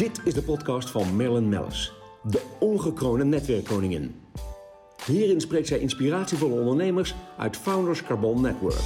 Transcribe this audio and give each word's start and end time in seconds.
Dit 0.00 0.20
is 0.26 0.34
de 0.34 0.42
podcast 0.42 0.90
van 0.90 1.16
Marilyn 1.16 1.48
Mellis, 1.48 1.92
de 2.22 2.56
ongekroonde 2.60 3.24
netwerkkoningin. 3.24 4.20
Hierin 5.06 5.40
spreekt 5.40 5.66
zij 5.66 5.78
inspiratievolle 5.78 6.60
ondernemers 6.60 7.14
uit 7.38 7.56
Founders 7.56 8.02
Carbon 8.02 8.40
Network. 8.40 8.80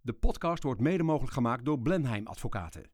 De 0.00 0.12
podcast 0.20 0.62
wordt 0.62 0.80
mede 0.80 1.02
mogelijk 1.02 1.32
gemaakt 1.32 1.64
door 1.64 1.78
Blenheim 1.78 2.26
Advocaten. 2.26 2.90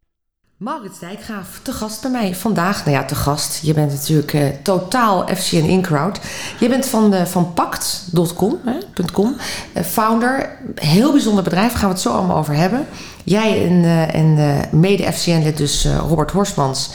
Maurits 0.60 0.98
Dijkgraaf, 0.98 1.60
te 1.62 1.72
gast 1.72 2.02
bij 2.02 2.10
mij 2.10 2.34
vandaag. 2.34 2.84
Nou 2.84 2.96
ja, 2.96 3.04
te 3.04 3.14
gast. 3.14 3.60
Je 3.62 3.74
bent 3.74 3.92
natuurlijk 3.92 4.32
uh, 4.32 4.48
totaal 4.62 5.26
FCN 5.26 5.56
in-crowd. 5.56 6.20
Je 6.58 6.68
bent 6.68 6.86
van, 6.86 7.14
uh, 7.14 7.24
van 7.24 7.52
Pact.com, 7.52 8.58
uh, 8.64 9.82
founder. 9.82 10.58
Heel 10.74 11.12
bijzonder 11.12 11.44
bedrijf, 11.44 11.72
gaan 11.72 11.88
we 11.88 11.94
het 11.94 12.00
zo 12.00 12.10
allemaal 12.10 12.36
over 12.36 12.54
hebben. 12.54 12.86
Jij 13.24 13.66
en, 13.68 13.84
en 14.12 14.60
mede 14.70 15.12
FCN-lid 15.12 15.56
dus 15.56 15.86
Robert 16.08 16.30
Horstmans. 16.30 16.90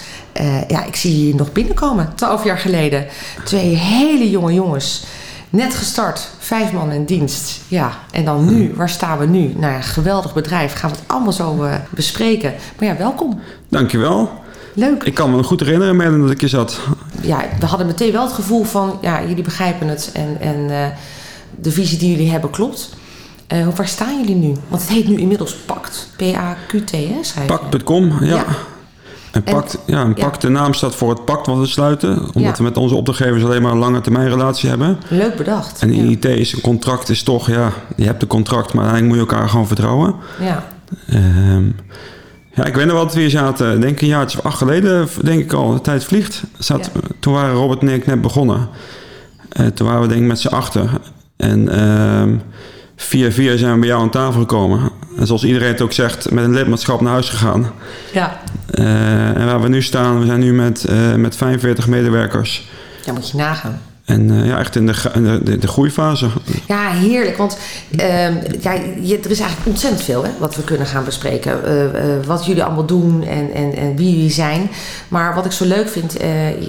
ja, 0.68 0.84
ik 0.84 0.96
zie 0.96 1.28
je 1.28 1.36
nog 1.36 1.52
binnenkomen, 1.52 2.16
twaalf 2.16 2.44
jaar 2.44 2.58
geleden. 2.58 3.06
Twee 3.44 3.76
hele 3.76 4.30
jonge 4.30 4.54
jongens 4.54 5.04
Net 5.56 5.76
gestart, 5.76 6.30
vijf 6.40 6.72
man 6.72 6.92
in 6.92 7.06
dienst. 7.06 7.62
Ja, 7.68 7.92
en 8.12 8.26
dan 8.26 8.46
nu, 8.46 8.74
waar 8.76 8.90
staan 8.90 9.18
we 9.18 9.26
nu? 9.26 9.54
Nou 9.58 9.74
ja, 9.74 9.82
geweldig 9.82 10.34
bedrijf. 10.34 10.74
Gaan 10.74 10.90
we 10.90 10.96
het 10.96 11.06
allemaal 11.08 11.32
zo 11.32 11.64
uh, 11.64 11.74
bespreken. 11.90 12.54
Maar 12.80 12.88
ja, 12.88 12.98
welkom. 12.98 13.40
Dankjewel. 13.70 14.32
Leuk. 14.74 15.04
Ik 15.04 15.14
kan 15.14 15.36
me 15.36 15.44
goed 15.44 15.60
herinneren, 15.60 15.96
Merlin, 15.96 16.22
dat 16.22 16.32
ik 16.32 16.42
je 16.42 16.48
zat. 16.48 16.80
Ja, 17.22 17.46
we 17.60 17.66
hadden 17.66 17.88
meteen 17.88 18.12
wel 18.12 18.24
het 18.24 18.34
gevoel 18.34 18.64
van, 18.64 18.98
ja, 19.02 19.22
jullie 19.28 19.44
begrijpen 19.44 19.88
het. 19.88 20.10
En, 20.14 20.38
en 20.40 20.58
uh, 20.70 20.86
de 21.60 21.72
visie 21.72 21.98
die 21.98 22.12
jullie 22.12 22.32
hebben 22.32 22.50
klopt. 22.50 22.90
Uh, 23.54 23.68
waar 23.76 23.88
staan 23.88 24.18
jullie 24.18 24.36
nu? 24.36 24.54
Want 24.68 24.82
het 24.82 24.92
heet 24.92 25.08
nu 25.08 25.18
inmiddels 25.18 25.56
PACT. 25.56 26.10
P-A-Q-T, 26.16 26.92
hè? 26.92 27.46
Pact.com, 27.46 28.24
ja. 28.24 28.36
ja. 28.36 28.46
En, 29.36 29.44
pact, 29.44 29.78
ja, 29.86 30.02
een 30.02 30.14
pact, 30.14 30.42
de 30.42 30.50
naam 30.50 30.74
staat 30.74 30.96
voor 30.96 31.10
het 31.10 31.26
pact 31.26 31.48
wat 31.48 31.58
we 31.58 31.66
sluiten. 31.66 32.34
Omdat 32.34 32.58
we 32.58 32.64
met 32.64 32.78
onze 32.78 32.96
opdrachtgevers 32.96 33.44
alleen 33.44 33.62
maar 33.62 33.72
een 33.72 33.78
lange 33.78 34.02
termijn 34.02 34.30
relatie 34.30 34.70
hebben. 34.70 34.98
Leuk 35.08 35.36
bedacht. 35.36 35.82
En 35.82 35.92
in 35.92 36.10
IT 36.10 36.26
is 36.26 36.54
een 36.54 36.62
contract 36.62 37.10
is 37.10 37.24
toch, 37.24 37.48
ja, 37.50 37.72
je 37.96 38.06
hebt 38.06 38.22
een 38.22 38.28
contract, 38.28 38.74
maar 38.74 38.84
uiteindelijk 38.84 39.20
moet 39.20 39.30
je 39.30 39.36
elkaar 39.36 39.50
gewoon 39.50 39.68
vertrouwen. 39.68 40.16
Ja. 40.40 40.64
Um, 41.14 41.76
ja, 42.54 42.66
ik 42.66 42.76
weet 42.76 42.86
nog 42.86 42.94
wel 42.94 43.04
dat 43.06 43.14
we 43.14 43.20
hier 43.20 43.30
zaten, 43.30 43.82
denk 43.82 43.94
ik 43.94 44.02
een 44.02 44.08
jaartje 44.08 44.38
of 44.38 44.46
acht 44.46 44.58
geleden, 44.58 45.08
denk 45.24 45.42
ik 45.42 45.54
al, 45.54 45.74
de 45.74 45.82
tijd 45.82 46.04
vliegt. 46.04 46.44
Zat, 46.58 46.92
Toen 47.20 47.34
waren 47.34 47.56
Robert 47.56 47.82
en 47.82 47.90
ik 47.90 48.06
net 48.06 48.22
begonnen. 48.22 48.70
Uh, 49.60 49.68
toen 49.68 49.88
waren 49.88 50.02
we 50.02 50.08
denk 50.08 50.22
ik 50.22 50.28
met 50.28 50.40
z'n 50.40 50.48
achter. 50.48 50.90
En 51.38 51.60
uh, 51.60 52.40
via 52.96 53.32
via 53.32 53.58
zijn 53.58 53.74
we 53.74 53.80
bij 53.80 53.88
jou 53.88 54.02
aan 54.02 54.10
tafel 54.10 54.40
gekomen. 54.40 54.92
En 55.18 55.28
zoals 55.28 55.44
iedereen 55.44 55.68
het 55.68 55.82
ook 55.82 55.92
zegt, 55.92 56.32
met 56.32 56.44
een 56.44 56.54
lidmaatschap 56.54 57.02
naar 57.02 57.12
huis 57.12 57.30
gegaan. 57.30 57.72
Ja. 58.14 58.40
Uh, 58.72 59.38
en 59.38 59.46
waar 59.46 59.62
we 59.62 59.68
nu 59.68 59.82
staan, 59.82 60.20
we 60.20 60.26
zijn 60.26 60.40
nu 60.40 60.54
met, 60.54 60.86
uh, 60.90 61.14
met 61.14 61.36
45 61.36 61.88
medewerkers. 61.88 62.70
Ja, 63.06 63.14
moet 63.14 63.30
je 63.30 63.38
nagaan. 63.38 63.82
En 64.06 64.32
uh, 64.32 64.46
ja, 64.46 64.58
echt 64.60 64.76
in 64.76 64.86
de, 64.86 64.96
de, 65.14 65.40
de, 65.44 65.58
de, 65.58 65.68
groeifase. 65.68 66.28
Ja, 66.68 66.90
heerlijk. 66.90 67.38
Want 67.38 67.58
ja, 68.62 68.72
je, 69.02 69.20
er 69.24 69.32
is 69.32 69.40
eigenlijk 69.40 69.66
ontzettend 69.66 70.04
veel 70.04 70.24
hè, 70.24 70.30
wat 70.40 70.56
we 70.56 70.64
kunnen 70.64 70.88
gaan 70.88 71.04
bespreken. 71.04 71.62
wat 72.26 72.46
jullie 72.46 72.64
allemaal 72.64 72.86
doen 72.86 73.24
en, 73.24 73.54
en, 73.54 73.76
en 73.76 73.96
wie 73.96 74.12
jullie 74.12 74.32
zijn. 74.32 74.70
Maar 75.08 75.36
wat 75.36 75.46
ik 75.46 75.52
zo 75.52 75.66
leuk 75.66 75.90
vind, 75.90 76.16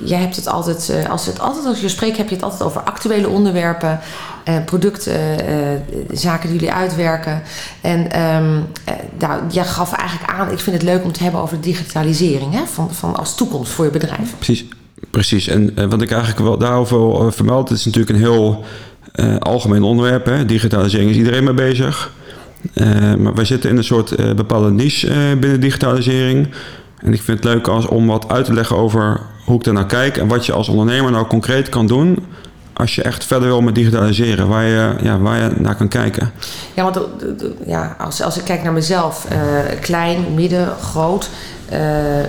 jij 0.05 0.19
hebt 0.19 0.37
het 0.37 0.49
altijd, 0.49 0.93
als, 1.09 1.27
het 1.27 1.41
altijd 1.41 1.67
als 1.67 1.81
je 1.81 1.89
spreekt, 1.89 2.17
heb 2.17 2.29
je 2.29 2.35
het 2.35 2.45
altijd 2.45 2.63
over 2.63 2.81
actuele 2.81 3.29
onderwerpen. 3.29 4.01
Uh, 4.49 4.65
productzaken 4.65 6.49
die 6.49 6.59
jullie 6.59 6.73
uitwerken. 6.73 7.43
En 7.81 8.21
um, 8.23 8.67
nou, 9.19 9.43
jij 9.51 9.65
gaf 9.65 9.93
eigenlijk 9.93 10.31
aan, 10.31 10.51
ik 10.51 10.59
vind 10.59 10.77
het 10.77 10.85
leuk 10.85 11.05
om 11.05 11.13
te 11.13 11.23
hebben 11.23 11.41
over 11.41 11.61
digitalisering 11.61 12.53
hè, 12.53 12.67
van, 12.67 12.95
van 12.95 13.17
als 13.17 13.35
toekomst 13.35 13.73
voor 13.73 13.85
je 13.85 13.91
bedrijf. 13.91 14.35
Precies, 14.37 14.65
precies. 15.11 15.49
En 15.49 15.89
wat 15.89 16.03
ik 16.03 16.11
eigenlijk 16.11 16.41
wel 16.41 16.59
daarover 16.59 16.99
uh, 16.99 17.31
vermeld, 17.31 17.69
het 17.69 17.79
is 17.79 17.85
natuurlijk 17.85 18.13
een 18.13 18.23
heel 18.23 18.65
algemeen 19.39 19.83
onderwerp. 19.83 20.27
Hè. 20.27 20.45
Digitalisering 20.45 21.11
is 21.11 21.17
iedereen 21.17 21.45
mee 21.45 21.55
bezig. 21.55 22.13
maar 23.19 23.35
wij 23.35 23.45
zitten 23.45 23.71
in 23.71 23.77
een 23.77 23.85
soort 23.85 24.37
bepaalde 24.37 24.71
niche 24.71 25.37
binnen 25.41 25.61
digitalisering. 25.61 26.49
En 26.99 27.13
ik 27.13 27.23
vind 27.23 27.45
het 27.45 27.55
leuk 27.55 27.69
als, 27.69 27.87
om 27.87 28.07
wat 28.07 28.29
uit 28.29 28.45
te 28.45 28.53
leggen 28.53 28.77
over 28.77 29.21
hoe 29.45 29.57
ik 29.57 29.65
daar 29.65 29.75
naar 29.75 29.87
kijk 29.87 30.17
en 30.17 30.29
wat 30.29 30.47
je 30.47 30.53
als 30.53 30.69
ondernemer 30.69 31.11
nou 31.11 31.27
concreet 31.27 31.69
kan 31.69 31.87
doen 31.87 32.19
als 32.77 32.95
je 32.95 33.03
echt 33.03 33.25
verder 33.25 33.49
wil 33.49 33.61
met 33.61 33.75
digitaliseren, 33.75 34.49
waar 34.49 34.65
je, 34.65 34.95
ja, 35.03 35.19
waar 35.19 35.43
je 35.43 35.51
naar 35.59 35.75
kan 35.75 35.89
kijken. 35.89 36.31
Ja, 36.75 36.83
want 36.83 36.99
ja, 37.67 37.97
als, 37.99 38.23
als 38.23 38.39
ik 38.39 38.45
kijk 38.45 38.63
naar 38.63 38.73
mezelf, 38.73 39.27
uh, 39.33 39.81
klein, 39.81 40.35
midden, 40.35 40.69
groot. 40.81 41.29
Uh, 41.67 41.79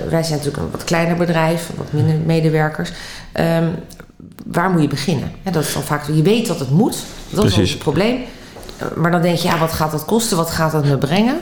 wij 0.08 0.22
zijn 0.22 0.30
natuurlijk 0.30 0.56
een 0.56 0.70
wat 0.70 0.84
kleiner 0.84 1.16
bedrijf, 1.16 1.70
wat 1.76 1.92
minder 1.92 2.14
medewerkers. 2.26 2.92
Um, 3.34 3.74
waar 4.46 4.70
moet 4.70 4.82
je 4.82 4.88
beginnen? 4.88 5.32
Ja, 5.42 5.50
dat 5.50 5.62
is 5.62 5.72
dan 5.72 5.82
vaak, 5.82 6.06
je 6.06 6.22
weet 6.22 6.46
dat 6.46 6.58
het 6.58 6.70
moet, 6.70 6.96
dat 7.30 7.40
Precies. 7.40 7.62
is 7.62 7.70
het 7.70 7.78
probleem. 7.78 8.20
Maar 8.96 9.10
dan 9.10 9.22
denk 9.22 9.38
je, 9.38 9.48
ja, 9.48 9.58
wat 9.58 9.72
gaat 9.72 9.90
dat 9.90 10.04
kosten? 10.04 10.36
Wat 10.36 10.50
gaat 10.50 10.72
dat 10.72 10.84
me 10.84 10.98
brengen? 10.98 11.40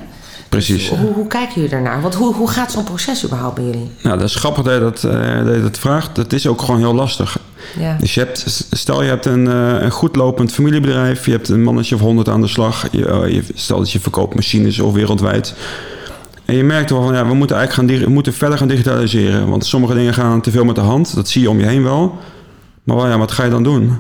Precies. 0.48 0.88
hoe, 0.88 1.12
hoe, 1.12 1.26
kijken 1.26 1.54
jullie 1.54 1.70
daarnaar? 1.70 2.00
Want 2.00 2.14
hoe, 2.14 2.34
hoe 2.34 2.50
gaat 2.50 2.72
zo'n 2.72 2.84
proces 2.84 3.24
überhaupt 3.24 3.54
bij 3.54 3.64
jullie? 3.64 3.90
Nou, 4.02 4.18
dat 4.18 4.28
is 4.28 4.34
grappig 4.34 4.62
dat 4.62 4.74
je 4.74 4.80
dat, 4.80 5.02
uh, 5.04 5.44
dat, 5.44 5.54
je 5.54 5.62
dat 5.62 5.78
vraagt. 5.78 6.14
Dat 6.14 6.32
is 6.32 6.46
ook 6.46 6.60
gewoon 6.62 6.80
heel 6.80 6.94
lastig. 6.94 7.38
Ja. 7.78 7.96
Dus 8.00 8.14
je 8.14 8.20
hebt, 8.20 8.66
stel 8.70 9.02
je 9.02 9.08
hebt 9.08 9.26
een, 9.26 9.46
uh, 9.46 9.82
een 9.82 9.90
goed 9.90 10.16
lopend 10.16 10.52
familiebedrijf. 10.52 11.26
Je 11.26 11.30
hebt 11.30 11.48
een 11.48 11.62
mannetje 11.62 11.94
of 11.94 12.00
honderd 12.00 12.28
aan 12.28 12.40
de 12.40 12.46
slag. 12.46 12.86
Je, 12.90 12.98
uh, 12.98 13.32
je, 13.32 13.42
stel 13.54 13.78
dat 13.78 13.92
je 13.92 14.00
verkoopt 14.00 14.34
machines 14.34 14.80
of 14.80 14.92
wereldwijd. 14.92 15.54
En 16.44 16.54
je 16.54 16.64
merkt 16.64 16.90
wel 16.90 17.02
van 17.02 17.14
ja, 17.14 17.26
we 17.26 17.34
moeten 17.34 17.56
eigenlijk 17.56 17.90
gaan, 17.90 18.04
we 18.06 18.10
moeten 18.10 18.32
verder 18.32 18.58
gaan 18.58 18.68
digitaliseren. 18.68 19.48
Want 19.48 19.66
sommige 19.66 19.94
dingen 19.94 20.14
gaan 20.14 20.40
te 20.40 20.50
veel 20.50 20.64
met 20.64 20.74
de 20.74 20.80
hand. 20.80 21.14
Dat 21.14 21.28
zie 21.28 21.42
je 21.42 21.50
om 21.50 21.58
je 21.58 21.66
heen 21.66 21.82
wel. 21.82 22.18
Maar 22.84 22.96
wel, 22.96 23.06
ja, 23.06 23.18
wat 23.18 23.32
ga 23.32 23.44
je 23.44 23.50
dan 23.50 23.62
doen? 23.62 23.98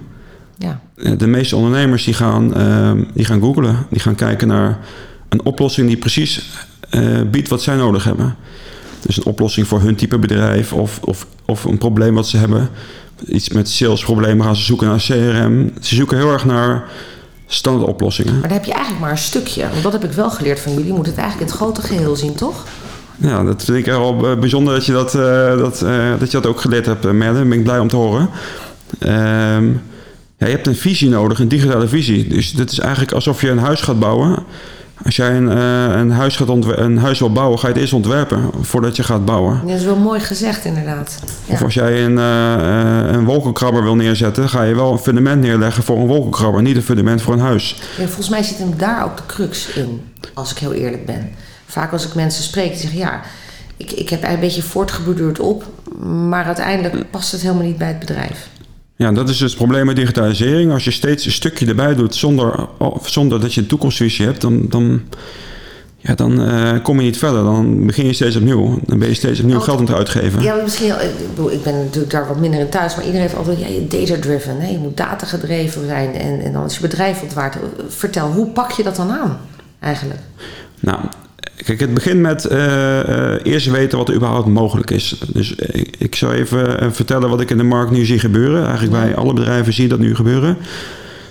Ja. 0.58 0.80
De 1.16 1.26
meeste 1.26 1.56
ondernemers 1.56 2.04
die 2.04 2.14
gaan, 2.14 2.52
die 3.14 3.24
gaan 3.24 3.40
googlen. 3.40 3.86
Die 3.90 4.00
gaan 4.00 4.14
kijken 4.14 4.48
naar 4.48 4.78
een 5.28 5.44
oplossing 5.44 5.86
die 5.86 5.96
precies 5.96 6.42
uh, 6.90 7.20
biedt 7.30 7.48
wat 7.48 7.62
zij 7.62 7.76
nodig 7.76 8.04
hebben. 8.04 8.36
Dus 9.00 9.16
een 9.16 9.24
oplossing 9.24 9.66
voor 9.66 9.80
hun 9.80 9.94
type 9.94 10.18
bedrijf 10.18 10.72
of, 10.72 11.00
of, 11.04 11.26
of 11.44 11.64
een 11.64 11.78
probleem 11.78 12.14
wat 12.14 12.28
ze 12.28 12.36
hebben. 12.36 12.70
Iets 13.26 13.48
met 13.48 13.68
salesproblemen 13.68 14.44
gaan 14.44 14.56
ze 14.56 14.62
zoeken 14.62 14.86
naar 14.86 14.98
CRM. 14.98 15.72
Ze 15.80 15.94
zoeken 15.94 16.16
heel 16.16 16.32
erg 16.32 16.44
naar 16.44 16.84
standaard 17.46 17.88
oplossingen. 17.88 18.32
Maar 18.32 18.48
dan 18.48 18.58
heb 18.58 18.64
je 18.64 18.72
eigenlijk 18.72 19.02
maar 19.02 19.10
een 19.10 19.18
stukje. 19.18 19.68
Want 19.70 19.82
dat 19.82 19.92
heb 19.92 20.04
ik 20.04 20.12
wel 20.12 20.30
geleerd 20.30 20.60
van 20.60 20.72
jullie. 20.72 20.86
Je 20.86 20.92
moet 20.92 21.06
het 21.06 21.16
eigenlijk 21.16 21.50
in 21.50 21.56
het 21.56 21.62
grote 21.62 21.82
geheel 21.82 22.16
zien, 22.16 22.34
toch? 22.34 22.64
Ja, 23.16 23.44
dat 23.44 23.64
vind 23.64 23.78
ik 23.78 23.84
wel 23.84 24.36
bijzonder 24.38 24.74
dat 24.74 24.86
je 24.86 24.92
dat, 24.92 25.14
uh, 25.14 25.58
dat, 25.58 25.82
uh, 25.82 26.18
dat, 26.18 26.30
je 26.30 26.40
dat 26.40 26.46
ook 26.46 26.60
geleerd 26.60 26.86
hebt, 26.86 27.02
Merle. 27.04 27.34
Daar 27.34 27.48
ben 27.48 27.58
ik 27.58 27.64
blij 27.64 27.78
om 27.78 27.88
te 27.88 27.96
horen. 27.96 28.28
Um, 29.00 29.82
ja, 30.38 30.46
je 30.46 30.52
hebt 30.52 30.66
een 30.66 30.76
visie 30.76 31.08
nodig, 31.08 31.38
een 31.38 31.48
digitale 31.48 31.88
visie. 31.88 32.28
Dus 32.28 32.52
dit 32.52 32.70
is 32.70 32.78
eigenlijk 32.78 33.12
alsof 33.12 33.40
je 33.40 33.50
een 33.50 33.58
huis 33.58 33.80
gaat 33.80 33.98
bouwen. 33.98 34.44
Als 35.04 35.16
jij 35.16 35.36
een, 35.36 35.48
uh, 35.48 35.96
een, 35.96 36.10
huis 36.10 36.36
gaat 36.36 36.48
een 36.48 36.98
huis 36.98 37.18
wil 37.18 37.32
bouwen, 37.32 37.58
ga 37.58 37.66
je 37.66 37.72
het 37.72 37.82
eerst 37.82 37.92
ontwerpen 37.92 38.50
voordat 38.60 38.96
je 38.96 39.02
gaat 39.02 39.24
bouwen. 39.24 39.60
Dat 39.66 39.76
is 39.76 39.84
wel 39.84 39.96
mooi 39.96 40.20
gezegd, 40.20 40.64
inderdaad. 40.64 41.18
Ja. 41.44 41.54
Of 41.54 41.62
als 41.62 41.74
jij 41.74 42.04
een, 42.04 42.16
uh, 42.16 43.12
een 43.12 43.24
wolkenkrabber 43.24 43.82
wil 43.82 43.96
neerzetten, 43.96 44.48
ga 44.48 44.62
je 44.62 44.74
wel 44.74 44.92
een 44.92 44.98
fundament 44.98 45.42
neerleggen 45.42 45.82
voor 45.82 45.98
een 45.98 46.06
wolkenkrabber, 46.06 46.62
niet 46.62 46.76
een 46.76 46.82
fundament 46.82 47.22
voor 47.22 47.32
een 47.32 47.40
huis. 47.40 47.82
Ja, 47.98 48.04
volgens 48.04 48.28
mij 48.28 48.42
zit 48.42 48.58
hem 48.58 48.74
daar 48.76 49.04
ook 49.04 49.16
de 49.16 49.26
crux 49.26 49.68
in, 49.68 50.02
als 50.34 50.50
ik 50.50 50.58
heel 50.58 50.72
eerlijk 50.72 51.06
ben. 51.06 51.30
Vaak 51.66 51.92
als 51.92 52.06
ik 52.06 52.14
mensen 52.14 52.42
spreek, 52.42 52.70
die 52.70 52.80
zeggen 52.80 52.98
ja, 52.98 53.20
ik, 53.76 53.92
ik 53.92 54.08
heb 54.08 54.24
een 54.24 54.40
beetje 54.40 54.62
voortgeborduurd 54.62 55.38
op, 55.38 55.64
maar 56.28 56.44
uiteindelijk 56.44 57.10
past 57.10 57.32
het 57.32 57.40
helemaal 57.40 57.64
niet 57.64 57.78
bij 57.78 57.88
het 57.88 57.98
bedrijf. 57.98 58.48
Ja, 58.96 59.12
dat 59.12 59.28
is 59.28 59.38
dus 59.38 59.48
het 59.48 59.58
probleem 59.58 59.86
met 59.86 59.96
digitalisering. 59.96 60.72
Als 60.72 60.84
je 60.84 60.90
steeds 60.90 61.24
een 61.24 61.32
stukje 61.32 61.66
erbij 61.66 61.94
doet 61.94 62.14
zonder, 62.14 62.66
zonder 63.02 63.40
dat 63.40 63.54
je 63.54 63.60
een 63.60 63.66
toekomstvisie 63.66 64.26
hebt, 64.26 64.40
dan, 64.40 64.66
dan, 64.68 65.00
ja, 65.96 66.14
dan 66.14 66.40
uh, 66.40 66.82
kom 66.82 66.96
je 66.96 67.04
niet 67.04 67.18
verder. 67.18 67.42
Dan 67.42 67.86
begin 67.86 68.06
je 68.06 68.12
steeds 68.12 68.36
opnieuw. 68.36 68.78
Dan 68.86 68.98
ben 68.98 69.08
je 69.08 69.14
steeds 69.14 69.40
opnieuw 69.40 69.60
geld 69.60 69.78
aan 69.78 69.86
het 69.86 69.94
uitgeven. 69.94 70.42
Ja, 70.42 70.54
misschien, 70.62 70.92
ik 71.50 71.62
ben 71.62 71.78
natuurlijk 71.78 72.10
daar 72.10 72.28
wat 72.28 72.38
minder 72.38 72.60
in 72.60 72.68
thuis, 72.68 72.94
maar 72.94 73.04
iedereen 73.04 73.26
heeft 73.26 73.36
altijd 73.36 73.58
ja, 73.58 73.66
data-driven. 73.88 74.72
Je 74.72 74.78
moet 74.78 74.96
data 74.96 75.26
gedreven 75.26 75.86
zijn 75.86 76.14
en, 76.14 76.40
en 76.40 76.52
dan 76.52 76.64
is 76.64 76.74
je 76.74 76.80
bedrijf 76.80 77.22
ontwaard. 77.22 77.56
Vertel, 77.88 78.32
hoe 78.32 78.46
pak 78.46 78.70
je 78.70 78.82
dat 78.82 78.96
dan 78.96 79.10
aan 79.10 79.38
eigenlijk? 79.80 80.20
Nou, 80.80 81.00
Kijk, 81.64 81.80
het 81.80 81.94
begint 81.94 82.20
met 82.20 82.48
uh, 82.52 82.58
uh, 82.58 83.34
eerst 83.42 83.70
weten 83.70 83.98
wat 83.98 84.08
er 84.08 84.14
überhaupt 84.14 84.46
mogelijk 84.46 84.90
is. 84.90 85.20
Dus 85.32 85.54
ik, 85.54 85.96
ik 85.98 86.14
zou 86.14 86.32
even 86.32 86.82
uh, 86.82 86.90
vertellen 86.90 87.28
wat 87.28 87.40
ik 87.40 87.50
in 87.50 87.56
de 87.56 87.62
markt 87.62 87.90
nu 87.90 88.04
zie 88.04 88.18
gebeuren. 88.18 88.64
Eigenlijk 88.64 88.92
bij 88.92 89.14
alle 89.16 89.32
bedrijven 89.32 89.72
zie 89.72 89.82
je 89.82 89.88
dat 89.88 89.98
nu 89.98 90.14
gebeuren. 90.14 90.56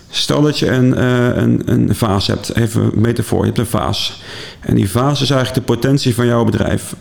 Stel 0.10 0.42
dat 0.42 0.60
je 0.60 0.68
een, 0.68 1.04
een, 1.42 1.62
een 1.66 1.96
vaas 1.96 2.28
hebt, 2.28 2.56
even 2.56 2.82
een 2.82 2.92
metafoor, 3.02 3.40
je 3.40 3.46
hebt 3.46 3.58
een 3.58 3.66
vaas. 3.66 4.22
En 4.60 4.76
die 4.76 4.90
vaas 4.90 5.22
is 5.22 5.30
eigenlijk 5.30 5.68
de 5.68 5.74
potentie 5.74 6.16
van 6.16 6.26
jouw 6.26 6.44
bedrijf. 6.44 6.96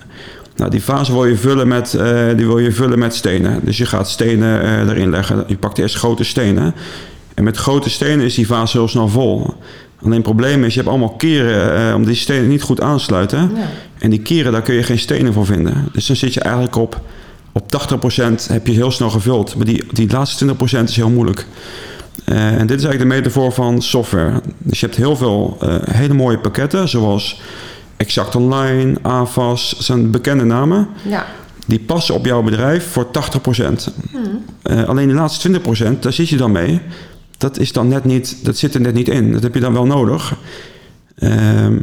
Nou, 0.57 0.71
die 0.71 0.81
fase 0.81 1.13
wil 1.13 1.25
je 1.25 1.37
vullen 1.37 1.69
met, 1.69 1.95
eh, 1.95 2.27
die 2.37 2.47
wil 2.47 2.59
je 2.59 2.73
vullen 2.73 2.99
met 2.99 3.15
stenen. 3.15 3.61
Dus 3.65 3.77
je 3.77 3.87
gaat 3.87 4.09
stenen 4.09 4.63
eh, 4.63 4.89
erin 4.89 5.11
leggen. 5.11 5.45
Je 5.47 5.57
pakt 5.57 5.79
eerst 5.79 5.97
grote 5.97 6.25
stenen. 6.25 6.75
En 7.35 7.45
met 7.45 7.57
grote 7.57 7.91
stenen 7.91 8.25
is 8.25 8.35
die 8.35 8.47
fase 8.47 8.77
heel 8.77 8.89
snel 8.89 9.09
vol. 9.09 9.55
Alleen 10.05 10.17
het 10.17 10.23
probleem 10.23 10.65
is, 10.65 10.75
je 10.75 10.81
hebt 10.81 10.91
allemaal 10.91 11.15
keren 11.17 11.89
eh, 11.89 11.95
om 11.95 12.05
die 12.05 12.15
stenen 12.15 12.49
niet 12.49 12.63
goed 12.63 12.81
aansluiten. 12.81 13.51
Ja. 13.55 13.69
En 13.99 14.11
die 14.11 14.23
keren, 14.23 14.53
daar 14.53 14.63
kun 14.63 14.75
je 14.75 14.83
geen 14.83 14.99
stenen 14.99 15.33
voor 15.33 15.47
vinden. 15.47 15.89
Dus 15.93 16.07
dan 16.07 16.17
zit 16.17 16.35
je 16.35 16.41
eigenlijk 16.41 16.77
op, 16.77 17.01
op 17.53 17.63
80% 17.63 18.47
heb 18.49 18.67
je 18.67 18.73
heel 18.73 18.91
snel 18.91 19.11
gevuld. 19.11 19.57
Maar 19.57 19.67
die, 19.67 19.85
die 19.93 20.11
laatste 20.11 20.55
20% 20.81 20.83
is 20.85 20.97
heel 20.97 21.11
moeilijk. 21.11 21.47
Eh, 22.25 22.47
en 22.47 22.67
dit 22.67 22.79
is 22.79 22.85
eigenlijk 22.85 22.99
de 22.99 23.17
metafoor 23.17 23.53
van 23.53 23.83
software. 23.83 24.41
Dus 24.59 24.81
je 24.81 24.87
hebt 24.87 24.99
heel 24.99 25.17
veel 25.17 25.57
eh, 25.61 25.75
hele 25.91 26.15
mooie 26.15 26.39
pakketten, 26.39 26.89
zoals 26.89 27.41
Exact 27.97 28.37
Online, 28.37 28.95
AVAS, 29.03 29.71
dat 29.77 29.85
zijn 29.85 30.11
bekende 30.11 30.45
namen. 30.45 30.89
Ja. 31.03 31.27
Die 31.67 31.81
passen 31.81 32.15
op 32.15 32.25
jouw 32.25 32.43
bedrijf 32.43 32.91
voor 32.91 33.07
80%. 33.07 33.89
Eh, 34.63 34.85
alleen 34.85 35.09
de 35.09 35.15
laatste 35.15 35.61
20%, 35.97 36.01
daar 36.01 36.13
zit 36.13 36.29
je 36.29 36.37
dan 36.37 36.53
mee. 36.53 36.81
Dat, 37.45 37.59
is 37.59 37.73
dan 37.73 37.89
net 37.89 38.05
niet, 38.05 38.37
dat 38.43 38.57
zit 38.57 38.75
er 38.75 38.81
net 38.81 38.95
niet 38.95 39.09
in. 39.09 39.33
Dat 39.33 39.43
heb 39.43 39.55
je 39.55 39.61
dan 39.61 39.73
wel 39.73 39.87
nodig. 39.87 40.35
Ehm, 41.19 41.79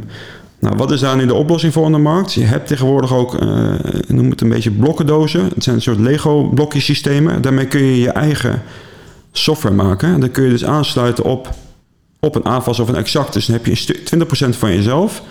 nou, 0.58 0.76
wat 0.76 0.90
is 0.90 1.00
daar 1.00 1.16
nu 1.16 1.26
de 1.26 1.34
oplossing 1.34 1.72
voor 1.72 1.86
in 1.86 1.92
de 1.92 1.98
markt? 1.98 2.32
Je 2.32 2.44
hebt 2.44 2.66
tegenwoordig 2.66 3.12
ook, 3.14 3.34
eh, 3.34 3.74
noem 4.06 4.30
het 4.30 4.40
een 4.40 4.48
beetje 4.48 4.70
blokkendozen. 4.70 5.44
Het 5.54 5.62
zijn 5.64 5.76
een 5.76 5.82
soort 5.82 5.98
Lego-blokjesystemen. 5.98 7.42
Daarmee 7.42 7.66
kun 7.66 7.80
je 7.82 7.98
je 8.00 8.10
eigen 8.10 8.62
software 9.32 9.74
maken. 9.74 10.12
En 10.14 10.20
dan 10.20 10.30
kun 10.30 10.44
je 10.44 10.50
dus 10.50 10.64
aansluiten 10.64 11.24
op, 11.24 11.50
op 12.20 12.34
een 12.34 12.44
AVAS 12.44 12.78
of 12.80 12.88
een 12.88 12.96
Exact. 12.96 13.32
Dus 13.32 13.46
dan 13.46 13.54
heb 13.56 13.64
je 13.64 13.70
een 13.70 13.76
stu- 13.76 14.02
20% 14.02 14.56
van 14.56 14.74
jezelf 14.74 15.22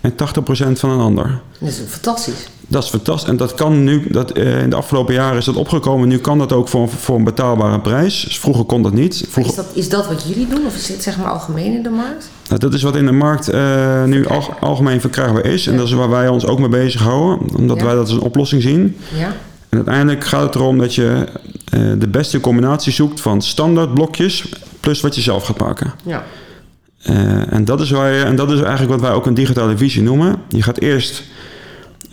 en 0.00 0.14
80% 0.14 0.78
van 0.78 0.90
een 0.90 1.00
ander. 1.00 1.40
Dat 1.58 1.68
is 1.68 1.80
fantastisch. 1.88 2.48
Dat 2.68 2.82
is 2.84 2.88
fantastisch. 2.90 3.28
En 3.30 3.36
dat 3.36 3.54
kan 3.54 3.84
nu, 3.84 4.06
dat, 4.10 4.30
eh, 4.30 4.62
in 4.62 4.70
de 4.70 4.76
afgelopen 4.76 5.14
jaren 5.14 5.38
is 5.38 5.44
dat 5.44 5.56
opgekomen. 5.56 6.08
Nu 6.08 6.18
kan 6.18 6.38
dat 6.38 6.52
ook 6.52 6.68
voor, 6.68 6.88
voor 6.88 7.16
een 7.16 7.24
betaalbare 7.24 7.80
prijs. 7.80 8.22
Dus 8.24 8.38
vroeger 8.38 8.64
kon 8.64 8.82
dat 8.82 8.92
niet. 8.92 9.24
Vroeger, 9.28 9.52
Is 9.52 9.56
dat, 9.56 9.66
is 9.74 9.88
dat 9.88 10.06
wat 10.06 10.24
jullie 10.28 10.46
doen? 10.48 10.66
Of 10.66 10.74
is 10.74 10.86
dit 10.86 11.02
zeg 11.02 11.16
maar 11.18 11.26
algemeen 11.26 11.74
in 11.74 11.82
de 11.82 11.90
markt? 11.90 12.30
Nou, 12.48 12.60
dat 12.60 12.74
is 12.74 12.82
wat 12.82 12.96
in 12.96 13.06
de 13.06 13.12
markt 13.12 13.48
eh, 13.48 14.04
nu 14.04 14.26
al, 14.26 14.54
algemeen 14.60 15.00
verkrijgbaar 15.00 15.44
is. 15.44 15.66
En 15.66 15.76
dat 15.76 15.86
is 15.86 15.92
waar 15.92 16.10
wij 16.10 16.28
ons 16.28 16.46
ook 16.46 16.58
mee 16.58 16.68
bezighouden. 16.68 17.48
Omdat 17.56 17.78
Ja. 17.78 17.84
wij 17.84 17.94
dat 17.94 18.02
als 18.02 18.12
een 18.12 18.20
oplossing 18.20 18.62
zien. 18.62 18.96
Ja. 19.18 19.26
En 19.68 19.76
uiteindelijk 19.80 20.24
gaat 20.24 20.42
het 20.42 20.54
erom 20.54 20.78
dat 20.78 20.94
je 20.94 21.26
eh, 21.70 21.80
de 21.98 22.08
beste 22.08 22.40
combinatie 22.40 22.92
zoekt 22.92 23.20
van 23.20 23.42
standaard 23.42 23.94
blokjes 23.94 24.44
plus 24.80 25.00
wat 25.00 25.14
je 25.14 25.20
zelf 25.20 25.44
gaat 25.44 25.58
maken. 25.58 25.92
Ja. 26.04 26.24
En, 27.50 27.64
dat 27.64 27.80
is 27.80 27.90
waar 27.90 28.12
je, 28.12 28.22
en 28.22 28.36
dat 28.36 28.50
is 28.50 28.60
eigenlijk 28.60 28.90
wat 28.90 29.00
wij 29.00 29.10
ook 29.12 29.26
een 29.26 29.34
digitale 29.34 29.76
visie 29.76 30.02
noemen. 30.02 30.36
Je 30.48 30.62
gaat 30.62 30.78
eerst 30.78 31.22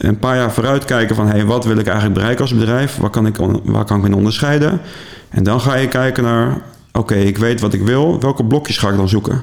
een 0.01 0.19
paar 0.19 0.36
jaar 0.36 0.51
vooruit 0.51 0.86
kijken 0.86 1.15
van... 1.15 1.27
Hey, 1.27 1.45
wat 1.45 1.65
wil 1.65 1.77
ik 1.77 1.86
eigenlijk 1.86 2.15
bereiken 2.15 2.42
als 2.42 2.53
bedrijf? 2.53 2.98
Waar 2.98 3.09
kan 3.09 3.25
ik, 3.25 3.36
waar 3.63 3.86
kan 3.86 4.03
ik 4.03 4.09
me 4.09 4.15
onderscheiden? 4.15 4.81
En 5.30 5.44
dan 5.44 5.62
ga 5.62 5.75
je 5.75 5.88
kijken 5.88 6.24
naar... 6.24 6.57
Oké, 6.94 7.15
ik 7.15 7.38
weet 7.38 7.62
wat 7.62 7.74
ik 7.74 7.81
wil. 7.81 8.19
Welke 8.19 8.45
blokjes 8.45 8.77
ga 8.77 8.89
ik 8.89 8.95
dan 8.95 9.09
zoeken? 9.09 9.42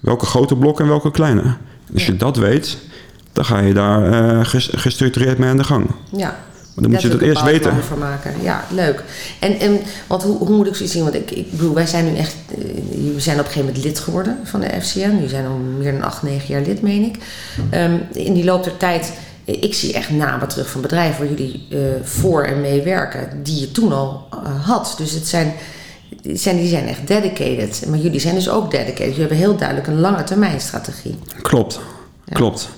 Welke 0.00 0.26
grote 0.26 0.56
blokken 0.56 0.84
en 0.84 0.90
welke 0.90 1.10
kleine? 1.10 1.42
Als 1.94 2.06
je 2.06 2.16
dat 2.16 2.36
weet, 2.36 2.78
dan 3.32 3.44
ga 3.44 3.58
je 3.58 3.74
daar 3.74 4.12
eh, 4.12 4.44
ges- 4.44 4.70
gestructureerd 4.74 5.38
mee 5.38 5.48
aan 5.50 5.56
de 5.56 5.64
gang. 5.64 5.86
Ja. 6.12 6.36
Maar 6.74 6.82
dan 6.84 6.90
moet 6.90 7.02
je 7.02 7.08
dat 7.08 7.20
eerst 7.20 7.42
weten. 7.42 7.72
voor 7.82 7.98
maken. 7.98 8.32
Ja, 8.42 8.64
leuk. 8.74 9.02
En, 9.40 9.58
en 9.58 9.78
want 10.06 10.22
hoe, 10.22 10.36
hoe 10.38 10.56
moet 10.56 10.66
ik 10.66 10.74
zoiets 10.74 10.94
zien? 10.94 11.02
Want 11.02 11.14
ik, 11.14 11.30
ik 11.30 11.50
bedoel, 11.50 11.74
wij 11.74 11.86
zijn 11.86 12.04
nu 12.12 12.16
echt... 12.16 12.36
eh, 12.48 12.56
We 13.14 13.20
zijn 13.20 13.38
op 13.38 13.44
een 13.44 13.50
gegeven 13.50 13.66
moment 13.66 13.84
lid 13.84 13.98
geworden 13.98 14.38
van 14.44 14.60
de 14.60 14.68
FCN. 14.80 15.16
Nu 15.20 15.28
zijn 15.28 15.46
al 15.46 15.56
meer 15.78 15.92
dan 15.92 16.02
acht, 16.02 16.22
negen 16.22 16.48
jaar 16.54 16.62
lid, 16.62 16.82
meen 16.82 17.02
ik. 17.04 17.16
Ehm, 17.70 17.92
in 18.12 18.34
die 18.34 18.44
loop 18.44 18.64
der 18.64 18.76
tijd... 18.76 19.12
Ik 19.60 19.74
zie 19.74 19.92
echt 19.92 20.10
namen 20.10 20.48
terug 20.48 20.70
van 20.70 20.80
bedrijven 20.80 21.18
waar 21.26 21.34
jullie 21.36 21.66
eh, 21.70 21.78
voor 22.02 22.42
en 22.42 22.60
mee 22.60 22.82
werken. 22.82 23.42
Die 23.42 23.60
je 23.60 23.72
toen 23.72 23.92
al 23.92 24.26
eh, 24.30 24.66
had. 24.66 24.94
Dus 24.98 25.12
het 25.12 25.26
zijn, 25.28 25.52
die 26.22 26.36
zijn, 26.36 26.56
die 26.56 26.68
zijn 26.68 26.86
echt 26.86 27.06
dedicated. 27.08 27.84
Maar 27.88 27.98
jullie 27.98 28.20
zijn 28.20 28.34
dus 28.34 28.50
ook 28.50 28.70
dedicated. 28.70 28.98
Jullie 29.04 29.18
hebben 29.20 29.36
heel 29.36 29.56
duidelijk 29.56 29.86
een 29.88 30.00
lange 30.00 30.24
termijn 30.24 30.60
strategie. 30.60 31.18
Klopt, 31.42 31.80
Ja. 32.24 32.34
klopt. 32.34 32.68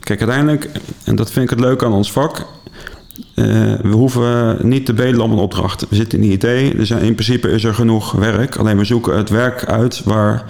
Kijk, 0.00 0.20
uiteindelijk, 0.20 0.68
en 1.04 1.16
dat 1.16 1.30
vind 1.30 1.44
ik 1.44 1.50
het 1.50 1.60
leuk 1.60 1.82
aan 1.82 1.92
ons 1.92 2.12
vak... 2.12 2.36
eh, 2.38 3.44
we 3.82 3.88
hoeven 3.92 4.58
niet 4.68 4.86
te 4.86 4.92
bedelen 4.94 5.20
om 5.20 5.32
een 5.32 5.38
opdracht. 5.38 5.88
We 5.88 5.96
zitten 5.96 6.22
in 6.22 6.38
de 6.38 6.48
IT, 6.48 6.76
dus 6.76 6.90
in 6.90 7.14
principe 7.14 7.48
is 7.50 7.64
er 7.64 7.74
genoeg 7.74 8.12
werk. 8.12 8.56
Alleen 8.56 8.78
we 8.78 8.84
zoeken 8.84 9.16
het 9.16 9.28
werk 9.30 9.64
uit 9.64 10.02
waar 10.04 10.44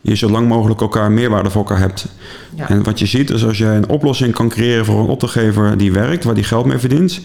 je 0.00 0.16
zo 0.16 0.30
lang 0.30 0.48
mogelijk 0.48 0.80
elkaar 0.80 1.10
meerwaarde 1.10 1.50
voor 1.50 1.60
elkaar 1.60 1.78
hebt. 1.78 2.06
Ja. 2.54 2.68
En 2.68 2.82
wat 2.82 2.98
je 2.98 3.06
ziet 3.06 3.30
is 3.30 3.44
als 3.44 3.58
jij 3.58 3.76
een 3.76 3.88
oplossing 3.88 4.34
kan 4.34 4.48
creëren 4.48 4.84
voor 4.84 5.00
een 5.00 5.06
opdrachtgever 5.08 5.76
die 5.78 5.92
werkt, 5.92 6.24
waar 6.24 6.34
die 6.34 6.44
geld 6.44 6.66
mee 6.66 6.78
verdient... 6.78 7.20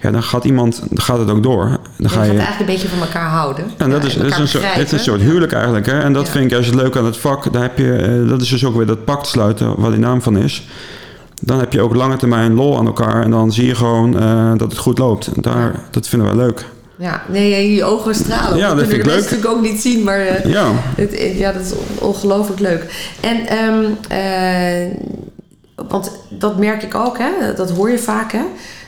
Ja, 0.00 0.10
dan 0.10 0.22
gaat 0.22 0.44
iemand, 0.44 0.82
gaat 0.94 1.18
het 1.18 1.30
ook 1.30 1.42
door. 1.42 1.64
Dan 1.64 1.78
Je 1.96 2.08
ga 2.08 2.14
gaat 2.14 2.24
je, 2.24 2.30
eigenlijk 2.30 2.60
een 2.60 2.66
beetje 2.66 2.88
van 2.88 3.00
elkaar 3.00 3.28
houden. 3.28 3.64
en 3.76 3.90
dat 3.90 4.02
Ja, 4.02 4.08
is, 4.08 4.16
en 4.16 4.22
dat 4.22 4.32
is 4.32 4.38
een 4.38 4.48
soort, 4.48 4.74
het 4.74 4.86
is 4.86 4.92
een 4.92 4.98
soort 4.98 5.20
huwelijk 5.20 5.52
eigenlijk. 5.52 5.86
Hè? 5.86 6.00
En 6.00 6.12
dat 6.12 6.28
vind 6.28 6.44
ik 6.44 6.50
juist 6.50 6.74
leuk 6.74 6.96
aan 6.96 7.04
het 7.04 7.16
vak. 7.16 7.52
Daar 7.52 7.62
heb 7.62 7.78
je, 7.78 7.92
eh, 7.92 8.28
dat 8.28 8.40
is 8.40 8.48
dus 8.48 8.64
ook 8.64 8.76
weer 8.76 8.86
dat 8.86 9.04
pact 9.04 9.26
sluiten, 9.26 9.80
waar 9.80 9.90
die 9.90 9.98
naam 10.00 10.22
van 10.22 10.36
is. 10.36 10.66
Dan 11.42 11.58
heb 11.58 11.72
je 11.72 11.80
ook 11.80 11.94
lange 11.94 12.16
termijn 12.16 12.54
lol 12.54 12.78
aan 12.78 12.86
elkaar. 12.86 13.22
En 13.22 13.30
dan 13.30 13.52
zie 13.52 13.66
je 13.66 13.74
gewoon 13.74 14.18
eh, 14.18 14.52
dat 14.56 14.70
het 14.70 14.78
goed 14.80 14.98
loopt. 14.98 15.26
En 15.26 15.42
daar, 15.42 15.74
dat 15.90 16.08
vinden 16.08 16.28
wij 16.28 16.36
leuk. 16.46 16.64
Ja, 16.98 17.22
nee, 17.28 17.74
je 17.74 17.84
ogen 17.84 18.14
stralen. 18.14 18.58
Ja, 18.58 18.74
dat 18.74 18.86
vind 18.86 18.98
ik 18.98 19.06
leuk. 19.06 19.20
natuurlijk 19.20 19.48
ook 19.48 19.60
niet 19.62 19.80
zien, 19.80 20.02
maar 20.02 20.20
eh, 20.20 20.44
Ja, 20.50 20.72
het, 20.96 21.14
eh, 21.14 21.38
ja, 21.38 21.52
dat 21.52 21.62
is 21.62 21.72
on- 21.72 22.08
ongelooflijk 22.08 22.60
leuk. 22.60 23.12
En, 23.20 23.46
ehm, 23.46 23.84
eh, 24.08 24.96
want 25.88 26.10
dat 26.30 26.58
merk 26.58 26.82
ik 26.82 26.94
ook, 26.94 27.18
hè, 27.18 27.54
dat 27.56 27.70
hoor 27.70 27.90
je 27.90 27.98
vaak, 27.98 28.32
hè. 28.32 28.42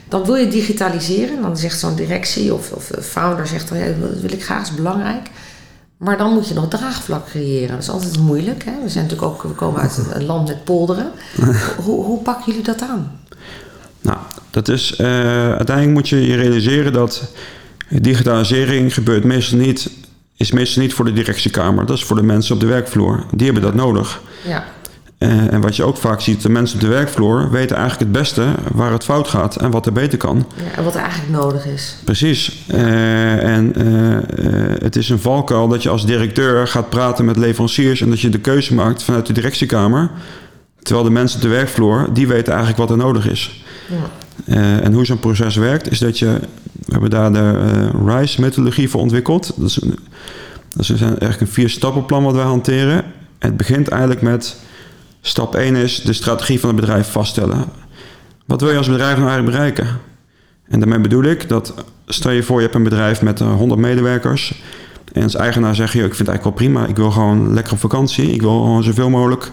Dan 0.08 0.24
wil 0.24 0.34
je 0.34 0.48
digitaliseren, 0.48 1.42
dan 1.42 1.56
zegt 1.56 1.78
zo'n 1.78 1.94
directie 1.94 2.54
of, 2.54 2.72
of 2.72 2.86
de 2.86 3.02
founder 3.02 3.46
zegt 3.46 3.68
dan, 3.68 3.78
ja, 3.78 3.84
dat 4.00 4.20
wil 4.20 4.32
ik 4.32 4.44
graag, 4.44 4.62
is 4.62 4.74
belangrijk. 4.74 5.28
Maar 5.96 6.18
dan 6.18 6.32
moet 6.32 6.48
je 6.48 6.54
nog 6.54 6.68
draagvlak 6.68 7.26
creëren. 7.26 7.68
Dat 7.68 7.82
is 7.82 7.90
altijd 7.90 8.18
moeilijk. 8.18 8.64
Hè? 8.64 8.72
We 8.82 8.88
zijn 8.88 9.04
natuurlijk 9.04 9.32
ook, 9.32 9.42
we 9.42 9.48
komen 9.48 9.80
uit 9.80 10.00
een, 10.12 10.24
land 10.24 10.48
met 10.48 10.64
polderen. 10.64 11.10
hoe, 11.84 12.04
hoe 12.04 12.22
pakken 12.22 12.44
jullie 12.46 12.62
dat 12.62 12.82
aan? 12.82 13.20
nou, 14.00 14.18
dat 14.50 14.68
is... 14.68 15.00
uiteindelijk 15.00 15.90
moet 15.96 16.08
je 16.08 16.26
je 16.26 16.36
realiseren 16.36 16.92
dat 16.92 17.22
digitalisering 17.88 18.94
gebeurt 18.94 19.24
meestal 19.24 19.58
niet... 19.58 19.90
is 20.36 20.52
meestal 20.52 20.82
niet 20.82 20.94
voor 20.94 21.04
de 21.04 21.12
directiekamer. 21.12 21.86
Dat 21.86 21.96
is 21.96 22.04
voor 22.04 22.16
de 22.16 22.22
mensen 22.22 22.54
op 22.54 22.60
de 22.60 22.66
werkvloer. 22.66 23.24
Die 23.34 23.44
hebben 23.44 23.62
dat 23.62 23.74
nodig. 23.74 24.20
Ja, 24.46 24.64
Eh, 25.18 25.52
en 25.52 25.60
wat 25.60 25.76
je 25.76 25.84
ook 25.84 25.96
vaak 25.96 26.20
ziet, 26.20 26.42
de 26.42 26.48
mensen 26.48 26.76
op 26.76 26.82
de 26.82 26.88
werkvloer 26.88 27.50
weten 27.50 27.76
eigenlijk 27.76 28.10
het 28.10 28.20
beste 28.20 28.44
waar 28.72 28.92
het 28.92 29.04
fout 29.04 29.28
gaat 29.28 29.56
en 29.56 29.70
wat 29.70 29.86
er 29.86 29.92
beter 29.92 30.18
kan. 30.18 30.46
ja 30.56 30.76
en 30.76 30.84
wat 30.84 30.94
er 30.94 31.00
eigenlijk 31.00 31.30
nodig 31.30 31.66
is. 31.66 31.96
Precies. 32.04 32.64
Eh, 32.66 33.54
en 33.54 33.74
eh, 33.74 34.82
het 34.82 34.96
is 34.96 35.08
een 35.08 35.18
valkuil 35.18 35.68
dat 35.68 35.82
je 35.82 35.88
als 35.88 36.06
directeur 36.06 36.68
gaat 36.68 36.88
praten 36.88 37.24
met 37.24 37.36
leveranciers 37.36 38.00
en 38.00 38.08
dat 38.10 38.20
je 38.20 38.28
de 38.28 38.38
keuze 38.38 38.74
maakt 38.74 39.02
vanuit 39.02 39.26
de 39.26 39.32
directiekamer. 39.32 40.10
Terwijl 40.82 41.06
de 41.06 41.12
mensen 41.12 41.36
op 41.36 41.42
de 41.42 41.48
werkvloer, 41.48 42.08
die 42.12 42.28
weten 42.28 42.52
eigenlijk 42.52 42.78
wat 42.78 42.90
er 42.90 43.04
nodig 43.04 43.28
is. 43.28 43.64
Ja. 43.86 44.80
En 44.80 44.92
hoe 44.92 45.04
zo'n 45.04 45.20
proces 45.20 45.56
werkt, 45.56 45.90
is 45.90 45.98
dat 45.98 46.18
je... 46.18 46.40
We 46.86 46.92
hebben 46.92 47.10
daar 47.10 47.32
de 47.32 47.58
eh, 48.08 48.18
RISE-methodologie 48.20 48.90
voor 48.90 49.00
ontwikkeld. 49.00 49.52
Dat 49.56 49.68
is, 49.68 49.74
dat 49.74 50.88
een- 51.00 51.06
eigenlijk 51.08 51.40
een 51.40 51.46
vier-stappenplan 51.46 52.22
wat 52.24 52.34
wij 52.34 52.44
hanteren. 52.44 53.04
Het 53.38 53.56
begint 53.56 53.88
eigenlijk 53.88 54.22
met... 54.22 54.56
Stap 55.20 55.54
1 55.54 55.76
is 55.76 56.02
de 56.02 56.12
strategie 56.12 56.60
van 56.60 56.68
het 56.70 56.80
bedrijf 56.80 57.10
vaststellen. 57.10 57.64
Wat 58.46 58.60
wil 58.60 58.70
je 58.70 58.76
als 58.78 58.88
bedrijf 58.88 59.16
nou 59.18 59.28
eigenlijk 59.28 59.56
bereiken? 59.56 59.86
En 60.68 60.78
daarmee 60.80 61.00
bedoel 61.00 61.22
ik 61.24 61.48
dat... 61.48 61.74
Stel 62.06 62.30
je 62.30 62.42
voor, 62.42 62.56
je 62.56 62.62
hebt 62.62 62.74
een 62.74 62.82
bedrijf 62.82 63.22
met 63.22 63.40
eh, 63.40 63.54
100 63.54 63.80
medewerkers... 63.80 64.62
En 65.12 65.22
als 65.22 65.34
eigenaar 65.34 65.74
zeg 65.74 65.92
je, 65.92 65.98
ik 65.98 66.14
vind 66.14 66.18
het 66.18 66.28
eigenlijk 66.28 66.58
wel 66.58 66.68
prima. 66.68 66.86
Ik 66.86 66.96
wil 66.96 67.10
gewoon 67.10 67.54
lekker 67.54 67.72
op 67.72 67.78
vakantie. 67.78 68.30
Ik 68.32 68.40
wil 68.40 68.60
gewoon 68.62 68.82
zoveel 68.82 69.10
mogelijk 69.10 69.50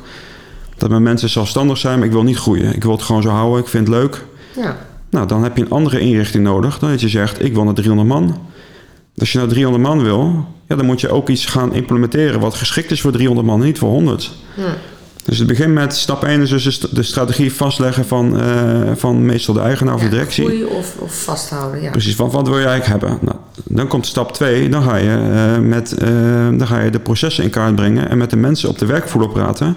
dat 0.77 0.89
mijn 0.89 1.03
mensen 1.03 1.29
zelfstandig 1.29 1.77
zijn, 1.77 1.97
maar 1.97 2.07
ik 2.07 2.13
wil 2.13 2.23
niet 2.23 2.37
groeien. 2.37 2.75
Ik 2.75 2.83
wil 2.83 2.91
het 2.91 3.01
gewoon 3.01 3.21
zo 3.21 3.29
houden. 3.29 3.59
Ik 3.61 3.67
vind 3.67 3.87
het 3.87 3.95
leuk. 3.97 4.25
Ja, 4.55 4.77
Nou, 5.13 5.27
dan 5.27 5.43
heb 5.43 5.57
je 5.57 5.63
een 5.63 5.69
andere 5.69 5.99
inrichting 5.99 6.43
nodig 6.43 6.79
dan 6.79 6.89
dat 6.89 7.01
je 7.01 7.07
zegt, 7.09 7.43
ik 7.43 7.53
wil 7.53 7.63
naar 7.63 7.73
300 7.73 8.07
man. 8.09 8.37
Als 9.17 9.31
je 9.31 9.37
naar 9.37 9.47
300 9.47 9.83
man 9.83 10.03
wil, 10.03 10.45
ja, 10.67 10.75
dan 10.75 10.85
moet 10.85 11.01
je 11.01 11.09
ook 11.09 11.29
iets 11.29 11.45
gaan 11.45 11.73
implementeren 11.73 12.39
wat 12.39 12.53
geschikt 12.53 12.91
is 12.91 13.01
voor 13.01 13.11
300 13.11 13.47
man, 13.47 13.59
niet 13.59 13.77
voor 13.77 13.89
100. 13.89 14.31
Ja. 14.55 14.63
Dus 15.25 15.37
het 15.37 15.47
begint 15.47 15.73
met 15.73 15.95
stap 15.95 16.23
1 16.23 16.41
is 16.41 16.49
dus 16.49 16.63
de 16.63 16.71
st- 16.71 16.95
de 16.95 17.03
strategie 17.03 17.53
vastleggen 17.53 18.05
van, 18.05 18.39
eh, 18.39 18.91
van 18.95 19.25
meestal 19.25 19.53
de 19.53 19.59
eigenaar 19.59 19.93
of 19.93 20.01
de 20.01 20.09
directie. 20.09 20.45
groeien 20.45 20.69
of, 20.69 20.95
of 20.99 21.23
vasthouden, 21.23 21.81
ja. 21.81 21.91
Precies, 21.91 22.15
wat, 22.15 22.31
wat 22.31 22.47
wil 22.47 22.59
je 22.59 22.65
eigenlijk 22.65 23.01
hebben? 23.01 23.19
Nou, 23.21 23.37
dan 23.63 23.87
komt 23.87 24.05
stap 24.05 24.33
2, 24.33 24.69
dan 24.69 24.83
ga, 24.83 24.95
je, 24.95 25.09
eh, 25.55 25.61
met, 25.61 25.91
eh, 25.91 26.07
dan 26.57 26.67
ga 26.67 26.79
je 26.79 26.89
de 26.89 26.99
processen 26.99 27.43
in 27.43 27.49
kaart 27.49 27.75
brengen 27.75 28.09
en 28.09 28.17
met 28.17 28.29
de 28.29 28.35
mensen 28.35 28.69
op 28.69 28.77
de 28.79 28.85
werkvloer 28.85 29.29
praten. 29.29 29.67
En 29.67 29.75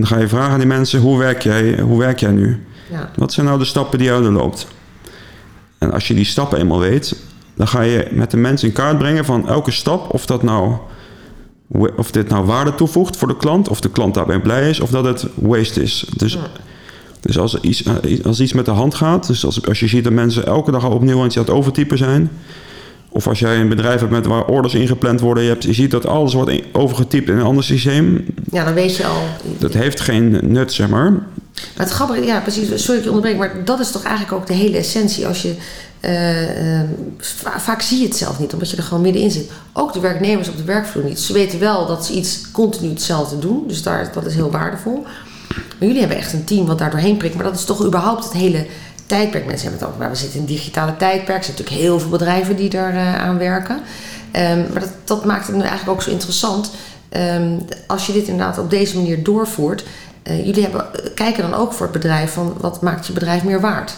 dan 0.00 0.06
ga 0.06 0.18
je 0.18 0.28
vragen 0.28 0.52
aan 0.52 0.58
die 0.58 0.68
mensen, 0.68 1.00
hoe 1.00 1.18
werk 1.18 1.42
jij, 1.42 1.80
hoe 1.80 1.98
werk 1.98 2.20
jij 2.20 2.30
nu? 2.30 2.66
Ja. 2.90 3.10
Wat 3.16 3.32
zijn 3.32 3.46
nou 3.46 3.58
de 3.58 3.64
stappen 3.64 3.98
die 3.98 4.12
je 4.12 4.20
doorloopt? 4.20 4.66
En 5.78 5.92
als 5.92 6.08
je 6.08 6.14
die 6.14 6.24
stappen 6.24 6.58
eenmaal 6.58 6.78
weet, 6.78 7.16
dan 7.54 7.68
ga 7.68 7.80
je 7.80 8.08
met 8.10 8.30
de 8.30 8.36
mensen 8.36 8.68
in 8.68 8.74
kaart 8.74 8.98
brengen 8.98 9.24
van 9.24 9.48
elke 9.48 9.70
stap, 9.70 10.14
of, 10.14 10.26
dat 10.26 10.42
nou, 10.42 10.76
of 11.96 12.10
dit 12.10 12.28
nou 12.28 12.44
waarde 12.44 12.74
toevoegt 12.74 13.16
voor 13.16 13.28
de 13.28 13.36
klant, 13.36 13.68
of 13.68 13.80
de 13.80 13.90
klant 13.90 14.14
daarbij 14.14 14.40
blij 14.40 14.68
is, 14.68 14.80
of 14.80 14.90
dat 14.90 15.04
het 15.04 15.26
waste 15.34 15.82
is. 15.82 16.04
Dus 16.16 16.38
Dus 17.20 17.38
als, 17.38 17.60
iets, 17.60 17.82
eh, 17.82 18.24
als 18.24 18.40
iets 18.40 18.52
met 18.52 18.64
de 18.64 18.70
hand 18.70 18.94
gaat, 18.94 19.26
dus 19.26 19.44
als, 19.44 19.66
als 19.66 19.80
je 19.80 19.86
ziet 19.86 20.04
dat 20.04 20.12
mensen 20.12 20.46
elke 20.46 20.70
dag 20.70 20.84
opnieuw 20.84 21.24
iets 21.24 21.36
aan 21.36 21.44
het 21.44 21.52
overtypen 21.52 21.98
zijn, 21.98 22.30
of 23.14 23.26
als 23.26 23.38
jij 23.38 23.60
een 23.60 23.68
bedrijf 23.68 24.00
hebt 24.00 24.12
met 24.12 24.26
waar 24.26 24.44
orders 24.44 24.74
ingepland 24.74 25.20
worden, 25.20 25.42
je, 25.42 25.48
hebt, 25.48 25.62
je 25.64 25.72
ziet 25.72 25.90
dat 25.90 26.06
alles 26.06 26.34
wordt 26.34 26.52
overgetypt 26.72 27.28
in 27.28 27.36
een 27.36 27.42
ander 27.44 27.64
systeem, 27.64 28.24
Ja, 28.52 28.64
dan 28.64 28.74
weet 28.74 28.96
je 28.96 29.06
al. 29.06 29.22
dat 29.58 29.72
heeft 29.74 30.00
geen 30.00 30.38
nut, 30.42 30.72
zeg 30.72 30.88
maar. 30.88 31.10
Maar 31.12 31.86
het 31.86 31.90
grappige, 31.90 32.24
ja 32.24 32.40
precies, 32.40 32.68
sorry 32.68 32.84
dat 32.86 32.96
ik 32.96 33.02
je 33.04 33.08
onderbreek, 33.10 33.36
maar 33.36 33.64
dat 33.64 33.80
is 33.80 33.90
toch 33.90 34.02
eigenlijk 34.02 34.34
ook 34.36 34.46
de 34.46 34.52
hele 34.54 34.76
essentie. 34.76 35.26
Als 35.26 35.42
je, 35.42 35.54
eh, 36.00 36.80
eh, 36.80 36.88
va- 37.18 37.60
vaak 37.60 37.82
zie 37.82 37.98
je 38.00 38.04
het 38.06 38.16
zelf 38.16 38.38
niet, 38.38 38.52
omdat 38.52 38.70
je 38.70 38.76
er 38.76 38.82
gewoon 38.82 39.02
middenin 39.02 39.30
zit. 39.30 39.50
Ook 39.72 39.92
de 39.92 40.00
werknemers 40.00 40.48
op 40.48 40.56
de 40.56 40.64
werkvloer 40.64 41.04
niet. 41.04 41.20
Ze 41.20 41.32
weten 41.32 41.58
wel 41.58 41.86
dat 41.86 42.06
ze 42.06 42.12
iets 42.12 42.50
continu 42.50 42.88
hetzelfde 42.88 43.38
doen, 43.38 43.64
dus 43.66 43.82
daar, 43.82 44.10
dat 44.14 44.26
is 44.26 44.34
heel 44.34 44.50
waardevol. 44.50 45.02
Maar 45.48 45.88
jullie 45.88 45.98
hebben 46.00 46.16
echt 46.18 46.32
een 46.32 46.44
team 46.44 46.66
wat 46.66 46.78
daar 46.78 46.90
doorheen 46.90 47.16
prikt, 47.16 47.34
maar 47.34 47.44
dat 47.44 47.54
is 47.54 47.64
toch 47.64 47.84
überhaupt 47.84 48.24
het 48.24 48.32
hele 48.32 48.66
tijdperk. 49.16 49.46
Mensen 49.46 49.68
hebben 49.68 49.86
het 49.86 49.94
ook, 49.94 50.00
maar 50.00 50.10
we 50.10 50.16
zitten 50.16 50.34
in 50.34 50.40
een 50.40 50.54
digitale 50.54 50.96
tijdperk. 50.96 51.38
Er 51.38 51.44
zijn 51.44 51.56
natuurlijk 51.56 51.82
heel 51.82 52.00
veel 52.00 52.10
bedrijven 52.10 52.56
die 52.56 52.70
daar 52.70 52.94
eh, 52.94 53.14
aan 53.14 53.38
werken. 53.38 53.80
Ehm, 54.30 54.58
maar 54.72 54.80
dat, 54.80 54.92
dat 55.04 55.24
maakt 55.24 55.46
het 55.46 55.56
nu 55.56 55.62
eigenlijk 55.62 55.90
ook 55.90 56.02
zo 56.02 56.10
interessant. 56.10 56.70
Ehm, 57.08 57.58
als 57.86 58.06
je 58.06 58.12
dit 58.12 58.28
inderdaad 58.28 58.58
op 58.58 58.70
deze 58.70 58.96
manier 58.96 59.22
doorvoert, 59.22 59.84
eh, 60.22 60.46
jullie 60.46 60.62
hebben, 60.62 60.86
kijken 61.14 61.42
dan 61.42 61.54
ook 61.54 61.72
voor 61.72 61.86
het 61.86 61.94
bedrijf 62.00 62.32
van 62.32 62.54
wat 62.60 62.82
maakt 62.82 63.06
je 63.06 63.12
bedrijf 63.12 63.44
meer 63.44 63.60
waard. 63.60 63.94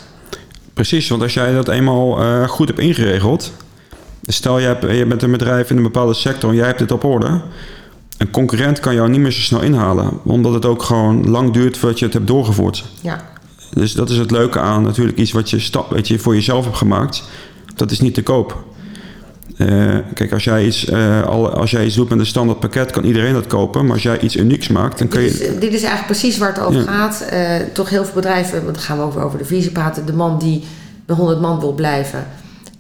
Precies, 0.75 1.09
want 1.09 1.23
als 1.23 1.35
jij 1.35 1.53
dat 1.53 1.69
eenmaal 1.69 2.21
eh, 2.21 2.49
goed 2.49 2.69
hebt 2.69 2.81
ingeregeld. 2.81 3.53
Stel, 4.23 4.59
je, 4.59 4.67
hebt, 4.67 4.83
je 4.83 5.07
bent 5.07 5.23
een 5.23 5.31
bedrijf 5.31 5.71
in 5.71 5.77
een 5.77 5.83
bepaalde 5.83 6.15
sector 6.15 6.51
en 6.51 6.57
jij 6.57 6.67
hebt 6.67 6.81
het 6.81 6.93
op 6.93 7.05
orde. 7.05 7.41
Een 8.19 8.31
concurrent 8.31 8.81
kan 8.81 8.95
jou 8.95 9.09
niet 9.09 9.21
meer 9.21 9.33
zo 9.33 9.41
snel 9.41 9.61
inhalen. 9.61 10.21
Omdat 10.25 10.55
het 10.55 10.65
ook 10.65 10.83
gewoon 10.83 11.31
lang 11.31 11.53
duurt 11.53 11.79
voordat 11.79 11.99
je 11.99 12.05
het 12.05 12.15
hebt 12.15 12.27
doorgevoerd. 12.27 12.85
Ja, 13.01 13.33
Dus 13.75 13.93
dat 13.93 14.11
is 14.11 14.17
het 14.19 14.31
leuke 14.31 14.59
aan 14.61 14.83
natuurlijk 14.83 15.19
iets 15.19 15.33
wat 15.33 15.51
je, 15.51 15.61
sta- 15.61 15.85
wat 15.91 16.09
je 16.09 16.19
voor 16.19 16.35
jezelf 16.35 16.65
hebt 16.65 16.77
gemaakt. 16.77 17.23
Dat 17.75 17.91
is 17.91 18.01
niet 18.01 18.15
te 18.15 18.23
koop. 18.23 18.65
Eh, 19.57 19.97
kijk, 20.15 20.33
als 20.33 20.45
jij, 20.45 20.67
iets, 20.67 20.93
al, 21.27 21.51
als 21.51 21.71
jij 21.71 21.85
iets 21.87 21.95
doet 21.95 22.09
met 22.09 22.19
een 22.19 22.27
standaard 22.27 22.61
pakket, 22.61 22.91
kan 22.91 23.05
iedereen 23.05 23.33
dat 23.33 23.47
kopen. 23.47 23.85
Maar 23.85 23.93
als 23.93 24.03
jij 24.03 24.21
iets 24.21 24.37
unieks 24.37 24.69
maakt, 24.69 24.99
dan 24.99 25.09
kun 25.09 25.21
dit, 25.21 25.33
is, 25.33 25.39
je... 25.39 25.59
dit 25.59 25.73
is 25.73 25.83
eigenlijk 25.83 26.07
precies 26.07 26.39
waar 26.39 26.49
het 26.55 26.63
over 26.63 26.81
Ja. 26.81 26.87
gaat. 26.87 27.21
Eh, 27.21 27.57
toch 27.73 27.89
heel 27.91 28.05
veel 28.05 28.15
bedrijven, 28.15 28.63
want 28.63 28.75
dan 28.75 28.85
gaan 28.85 28.97
we 28.99 29.03
ook 29.05 29.15
weer 29.15 29.25
over 29.25 29.39
de 29.39 29.45
visie 29.45 29.71
praten. 29.71 30.07
De 30.07 30.13
man 30.13 30.39
die 30.39 30.65
bij 31.07 31.17
100 31.17 31.41
man 31.41 31.61
wil 31.61 31.73
blijven 31.73 32.27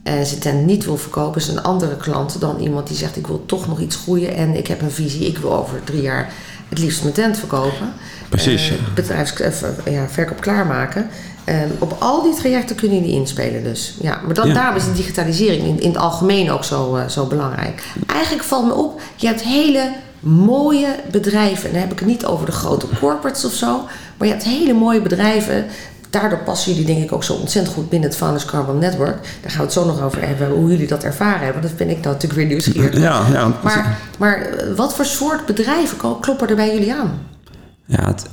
en 0.02 0.26
zijn 0.26 0.40
tent 0.40 0.66
niet 0.66 0.84
wil 0.84 0.96
verkopen, 0.96 1.40
is 1.40 1.48
een 1.48 1.62
andere 1.62 1.96
klant 1.96 2.40
dan 2.40 2.58
iemand 2.60 2.86
die 2.88 2.96
zegt: 2.96 3.16
Ik 3.16 3.26
wil 3.26 3.42
toch 3.46 3.66
nog 3.68 3.80
iets 3.80 3.96
groeien 3.96 4.34
en 4.34 4.56
ik 4.56 4.66
heb 4.66 4.82
een 4.82 4.90
visie. 4.90 5.26
Ik 5.26 5.38
wil 5.38 5.54
over 5.56 5.80
drie 5.84 6.02
jaar 6.02 6.32
het 6.75 6.83
liefst 6.85 7.02
mijn 7.02 7.14
tent 7.14 7.38
verkopen. 7.38 7.93
Precies. 8.28 8.73
Bedrijfs, 8.95 9.33
ver- 9.33 9.75
ja, 9.90 10.07
verkoop 10.09 10.40
klaarmaken. 10.40 11.09
Eh, 11.45 11.57
op 11.78 11.97
al 11.99 12.23
die 12.23 12.35
trajecten 12.35 12.76
kunnen 12.76 12.99
jullie 12.99 13.14
inspelen 13.14 13.62
dus. 13.64 13.95
Ja, 14.00 14.21
maar 14.25 14.35
dan, 14.35 14.49
Ja. 14.49 14.54
daarom 14.54 14.76
is 14.76 14.85
de 14.85 14.93
digitalisering 14.93 15.62
in, 15.66 15.81
in 15.81 15.88
het 15.88 15.97
algemeen 15.99 16.50
ook 16.50 16.64
zo, 16.64 16.97
eh, 16.97 17.09
zo 17.09 17.26
belangrijk. 17.26 17.83
Eigenlijk 18.07 18.45
valt 18.45 18.66
me 18.66 18.75
op, 18.75 19.00
je 19.16 19.26
hebt 19.26 19.43
hele 19.43 19.90
mooie 20.21 20.97
bedrijven. 21.11 21.64
En 21.66 21.73
dan 21.73 21.81
heb 21.81 21.93
ik 21.93 21.99
het 21.99 22.09
niet 22.09 22.25
over 22.26 22.47
de 22.47 22.52
grote 22.52 22.87
corporates 23.00 23.45
of 23.45 23.52
zo. 23.52 23.81
Maar 24.16 24.26
je 24.28 24.33
hebt 24.35 24.45
hele 24.45 24.73
mooie 24.73 25.00
bedrijven. 25.00 25.64
Daardoor 26.21 26.38
passen 26.38 26.73
jullie 26.73 26.87
denk 26.87 27.02
ik 27.04 27.12
ook 27.12 27.25
zo 27.25 27.33
ontzettend 27.33 27.75
goed 27.75 27.88
binnen 27.88 28.09
het 28.09 28.18
Founders 28.18 28.44
Carbon 28.44 28.78
Network. 28.78 29.23
Daar 29.40 29.50
gaan 29.50 29.59
we 29.59 29.64
het 29.64 29.73
zo 29.73 29.85
nog 29.85 30.02
over 30.02 30.26
hebben, 30.26 30.49
hoe 30.49 30.71
jullie 30.71 30.87
dat 30.87 31.02
ervaren 31.04 31.40
hebben. 31.44 31.62
Dat 31.62 31.71
vind 31.76 31.90
ik 31.90 32.04
natuurlijk 32.04 32.33
weer 32.33 32.47
nieuwsgierig. 32.47 32.99
Ja, 32.99 33.23
ja, 33.33 33.52
Maar, 33.62 33.99
maar 34.18 34.40
eh, 34.40 34.76
wat 34.76 34.94
voor 34.94 35.04
soort 35.04 35.47
bedrijven 35.47 35.97
kloppen 36.21 36.49
er 36.49 36.56
bij 36.56 36.73
jullie 36.75 36.94
aan? 36.94 37.18
ja 37.87 38.06
het, 38.06 38.26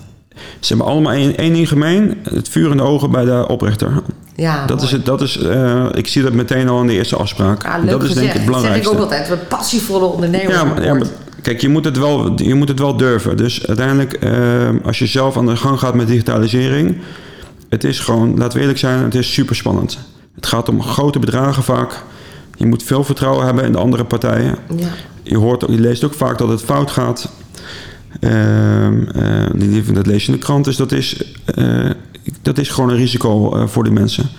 ze 0.60 0.68
hebben 0.68 0.88
allemaal 0.88 1.14
één, 1.14 1.38
één 1.38 1.54
ding 1.54 1.68
gemeen. 1.68 2.18
Het 2.24 2.50
vuur 2.50 2.72
in 2.72 2.78
de 2.78 2.84
ogen 2.84 3.12
bij 3.12 3.26
de 3.26 3.48
oprichter. 3.48 3.92
Ja, 4.36 4.66
Dat 4.66 4.76
mooi. 4.76 4.88
is 4.88 4.92
het, 4.96 5.06
dat 5.06 5.22
is, 5.22 5.38
eh, 5.38 5.86
ik 5.94 6.08
zie 6.08 6.24
dat 6.24 6.34
meteen 6.34 6.70
al 6.70 6.82
in 6.82 6.88
de 6.88 6.94
eerste 6.94 7.16
afspraak. 7.16 7.64
Ja, 7.64 7.78
leuk 7.78 7.90
dat 7.90 8.04
is 8.04 8.14
denk 8.14 8.28
ik 8.28 8.34
het 8.34 8.46
belangrijkste. 8.46 8.96
Dat 8.96 9.00
zeg 9.00 9.08
ik 9.10 9.16
ook 9.16 9.20
altijd. 9.28 9.40
We 9.40 9.46
passievolle 9.56 10.06
ondernemers. 10.06 10.56
Ja, 10.56 10.94
maar 10.94 11.08
kijk, 11.42 11.62
je 11.62 11.70
moet, 11.70 11.86
het 11.86 11.98
wel, 11.98 12.32
je 12.36 12.54
moet 12.56 12.68
het 12.68 12.80
wel 12.80 12.98
durven. 12.98 13.38
Dus 13.38 13.68
uiteindelijk, 13.68 14.14
eh, 14.14 14.32
als 14.86 15.00
je 15.00 15.06
zelf 15.06 15.38
aan 15.38 15.46
de 15.46 15.56
gang 15.56 15.80
gaat 15.80 15.96
met 15.96 16.08
digitalisering, 16.08 16.98
het 17.72 17.84
is 17.84 18.00
gewoon, 18.00 18.38
laten 18.38 18.54
we 18.54 18.60
eerlijk 18.60 18.80
zijn, 18.80 19.04
het 19.04 19.16
is 19.16 19.34
super 19.34 19.56
spannend. 19.56 19.98
Het 20.36 20.46
gaat 20.46 20.70
om 20.70 20.84
grote 20.84 21.20
bedragen 21.20 21.63
vaak. 21.63 22.04
Je 22.56 22.66
moet 22.66 22.84
veel 22.84 23.04
vertrouwen 23.04 23.46
hebben 23.46 23.63
in 23.66 23.72
de 23.72 23.78
andere 23.78 24.04
partijen. 24.06 24.56
ja. 24.78 24.88
Je, 25.24 25.38
hoort, 25.38 25.62
je 25.70 25.80
leest 25.80 26.04
ook 26.04 26.13
vaak 26.13 26.38
dat 26.38 26.50
het 26.50 26.62
fout 26.62 26.92
gaat. 26.92 27.32
Eh, 28.20 28.88
die- 29.56 29.92
dat 29.92 30.06
lees 30.06 30.25
je 30.25 30.32
in 30.32 30.38
de 30.38 30.44
krant. 30.44 30.66
Dus 30.66 30.75
dat 30.75 30.92
is, 30.92 31.24
eh, 31.46 31.90
dat 32.42 32.58
is 32.58 32.70
gewoon 32.70 32.90
een 32.90 32.96
risico 32.96 33.56
eh, 33.56 33.68
voor 33.68 33.84
die 33.84 33.94
mensen. 33.94 34.30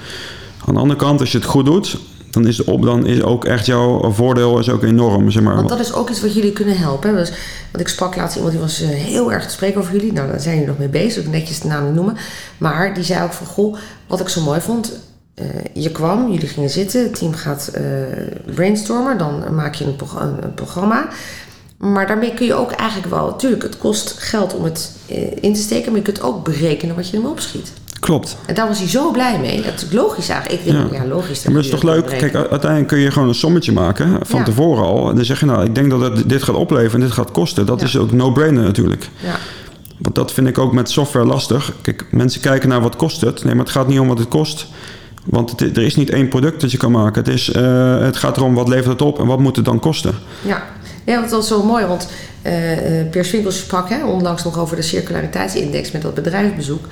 Aan 0.66 0.74
de 0.74 0.80
andere 0.80 0.98
kant, 1.00 1.20
als 1.20 1.32
je 1.32 1.38
het 1.38 1.46
goed 1.46 1.64
doet, 1.64 1.98
dan 2.32 2.46
is, 2.46 2.64
op, 2.64 2.82
dan 2.82 3.06
is 3.06 3.22
ook 3.22 3.44
echt 3.44 3.66
jouw 3.66 4.10
voordeel 4.12 4.58
is 4.58 4.70
ook 4.70 4.82
enorm. 4.82 5.30
Zeg 5.30 5.42
maar. 5.42 5.54
Want 5.54 5.68
dat 5.68 5.80
is 5.80 5.92
ook 5.92 6.10
iets 6.10 6.20
wat 6.20 6.34
jullie 6.34 6.52
kunnen 6.52 6.76
helpen. 6.78 7.14
Dus, 7.14 7.28
want 7.70 7.84
ik 7.84 7.88
sprak 7.88 8.16
laatst 8.16 8.34
iemand 8.36 8.52
die 8.54 8.62
was 8.62 8.80
eh, 8.80 8.88
heel 8.88 9.32
erg 9.32 9.44
te 9.46 9.52
spreken 9.52 9.80
over 9.80 9.92
jullie. 9.92 10.12
Nou, 10.12 10.28
daar 10.28 10.40
zijn 10.40 10.54
jullie 10.54 10.68
nog 10.68 10.78
mee 10.78 10.88
bezig, 10.88 11.26
netjes 11.26 11.60
de 11.60 11.68
naam 11.68 11.94
noemen. 11.94 12.16
Maar 12.58 12.94
die 12.94 13.04
zei 13.04 13.24
ook 13.24 13.32
van, 13.32 13.46
goh, 13.46 13.76
wat 14.06 14.20
ik 14.20 14.28
zo 14.28 14.40
mooi 14.40 14.60
vond. 14.60 14.92
eh, 15.34 15.44
je 15.72 15.90
kwam, 15.90 16.30
jullie 16.32 16.48
gingen 16.48 16.70
zitten, 16.70 17.02
het 17.02 17.14
team 17.18 17.34
gaat 17.34 17.70
eh, 17.72 17.82
brainstormen. 18.54 19.18
Dan 19.18 19.54
maak 19.54 19.74
je 19.74 19.84
een, 19.84 19.96
prog- 19.96 20.20
een, 20.20 20.42
een 20.44 20.54
programma. 20.54 21.08
Maar 21.78 22.06
daarmee 22.06 22.34
kun 22.34 22.46
je 22.46 22.54
ook 22.54 22.70
eigenlijk 22.70 23.10
wel... 23.10 23.36
Tuurlijk, 23.36 23.62
het 23.62 23.78
kost 23.78 24.10
geld 24.18 24.54
om 24.54 24.64
het 24.64 24.90
in 25.40 25.54
te 25.54 25.60
steken. 25.60 25.90
Maar 25.90 26.00
je 26.00 26.06
kunt 26.06 26.22
ook 26.22 26.44
berekenen 26.44 26.96
wat 26.96 27.08
je 27.08 27.16
ermee 27.16 27.30
opschiet. 27.30 27.72
Klopt. 28.02 28.36
En 28.46 28.54
daar 28.54 28.68
was 28.68 28.78
hij 28.78 28.88
zo 28.88 29.10
blij 29.10 29.38
mee. 29.38 29.62
Dat 29.62 29.74
is 29.74 29.92
logisch 29.92 30.28
eigenlijk. 30.28 30.62
Ik 30.64 30.72
denk, 30.72 30.92
ja, 30.92 31.02
Ja. 31.02 31.08
logisch. 31.08 31.42
Ja, 31.42 31.50
maar 31.50 31.54
dat 31.62 31.64
is 31.64 31.70
toch 31.70 31.82
leuk? 31.82 32.06
Kijk, 32.06 32.34
uiteindelijk 32.34 32.86
kun 32.88 32.98
je 32.98 33.10
gewoon 33.10 33.28
een 33.28 33.34
sommetje 33.34 33.72
maken 33.72 34.18
van 34.22 34.38
Ja. 34.38 34.44
tevoren 34.44 34.84
al. 34.84 35.08
En 35.08 35.16
dan 35.16 35.24
zeg 35.24 35.40
je 35.40 35.46
nou, 35.46 35.64
ik 35.64 35.74
denk 35.74 35.90
dat 35.90 36.00
het 36.00 36.28
dit 36.28 36.42
gaat 36.42 36.54
opleveren 36.54 36.92
en 36.94 37.00
dit 37.00 37.10
gaat 37.14 37.30
kosten. 37.30 37.66
Dat 37.66 37.80
Ja. 37.80 37.86
is 37.86 37.96
ook 37.96 38.12
no-brainer 38.12 38.62
natuurlijk. 38.62 39.08
Ja. 39.24 39.34
Want 39.98 40.14
dat 40.14 40.32
vind 40.32 40.46
ik 40.48 40.58
ook 40.58 40.72
met 40.72 40.90
software 40.90 41.26
lastig. 41.26 41.72
Kijk, 41.80 42.06
mensen 42.10 42.40
kijken 42.40 42.68
naar 42.68 42.80
wat 42.80 42.96
kost 42.96 43.20
het. 43.20 43.44
Nee, 43.44 43.54
maar 43.54 43.64
het 43.64 43.72
gaat 43.72 43.88
niet 43.88 43.98
om 44.00 44.08
wat 44.08 44.18
het 44.18 44.28
kost. 44.28 44.66
Want 45.24 45.50
het, 45.50 45.60
er 45.76 45.82
is 45.82 45.96
niet 45.96 46.10
één 46.10 46.28
product 46.28 46.60
dat 46.60 46.70
je 46.70 46.76
kan 46.76 46.90
maken. 46.92 47.24
Het, 47.24 47.32
is, 47.34 47.50
eh, 47.50 47.98
het 47.98 48.16
gaat 48.16 48.36
erom 48.36 48.54
wat 48.54 48.68
levert 48.68 48.86
het 48.92 49.02
op 49.02 49.18
en 49.18 49.26
wat 49.26 49.38
moet 49.38 49.56
het 49.56 49.64
dan 49.64 49.78
kosten. 49.80 50.14
Ja, 50.42 50.62
ja 51.04 51.14
want 51.14 51.30
dat 51.30 51.38
was 51.38 51.48
zo 51.48 51.64
mooi, 51.64 51.84
want 51.84 52.08
eh 52.42 53.00
eh 53.00 53.10
Peer 53.10 53.24
Swinkels 53.24 53.58
sprak 53.58 53.88
hè, 53.88 54.04
onlangs 54.04 54.44
nog 54.44 54.58
over 54.58 54.76
de 54.76 54.82
circulariteitsindex 54.82 55.90
met 55.90 56.02
dat 56.02 56.14
bedrijfsbezoek. 56.14 56.84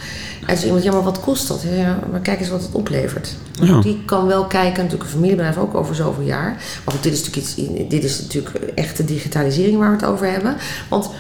En 0.47 0.57
zei 0.57 0.67
iemand, 0.67 0.85
ja, 0.85 0.93
maar 0.93 1.03
wat 1.03 1.21
kost 1.21 1.49
dat? 1.49 1.65
Ja, 1.77 1.99
maar 2.11 2.21
kijk 2.21 2.41
eens 2.41 2.49
wat 2.49 2.63
het 2.63 2.73
oplevert. 2.73 3.35
Ja. 3.63 3.81
Die 3.81 4.03
kan 4.05 4.27
wel 4.27 4.45
kijken, 4.45 4.83
natuurlijk 4.83 5.03
een 5.03 5.17
familiebedrijf 5.17 5.57
ook 5.57 5.75
over 5.75 5.95
zoveel 5.95 6.25
jaar. 6.25 6.51
Maar 6.85 6.95
goed, 6.95 7.03
dit 7.03 7.13
is 7.13 7.25
natuurlijk, 7.25 7.47
iets, 7.47 7.89
dit 7.89 8.05
is 8.05 8.21
natuurlijk 8.21 8.57
echte 8.75 9.05
digitalisering 9.05 9.79
waar 9.79 9.91
we 9.91 9.97
het 9.97 10.05
over 10.05 10.31
hebben. 10.31 10.57
Want 10.89 11.11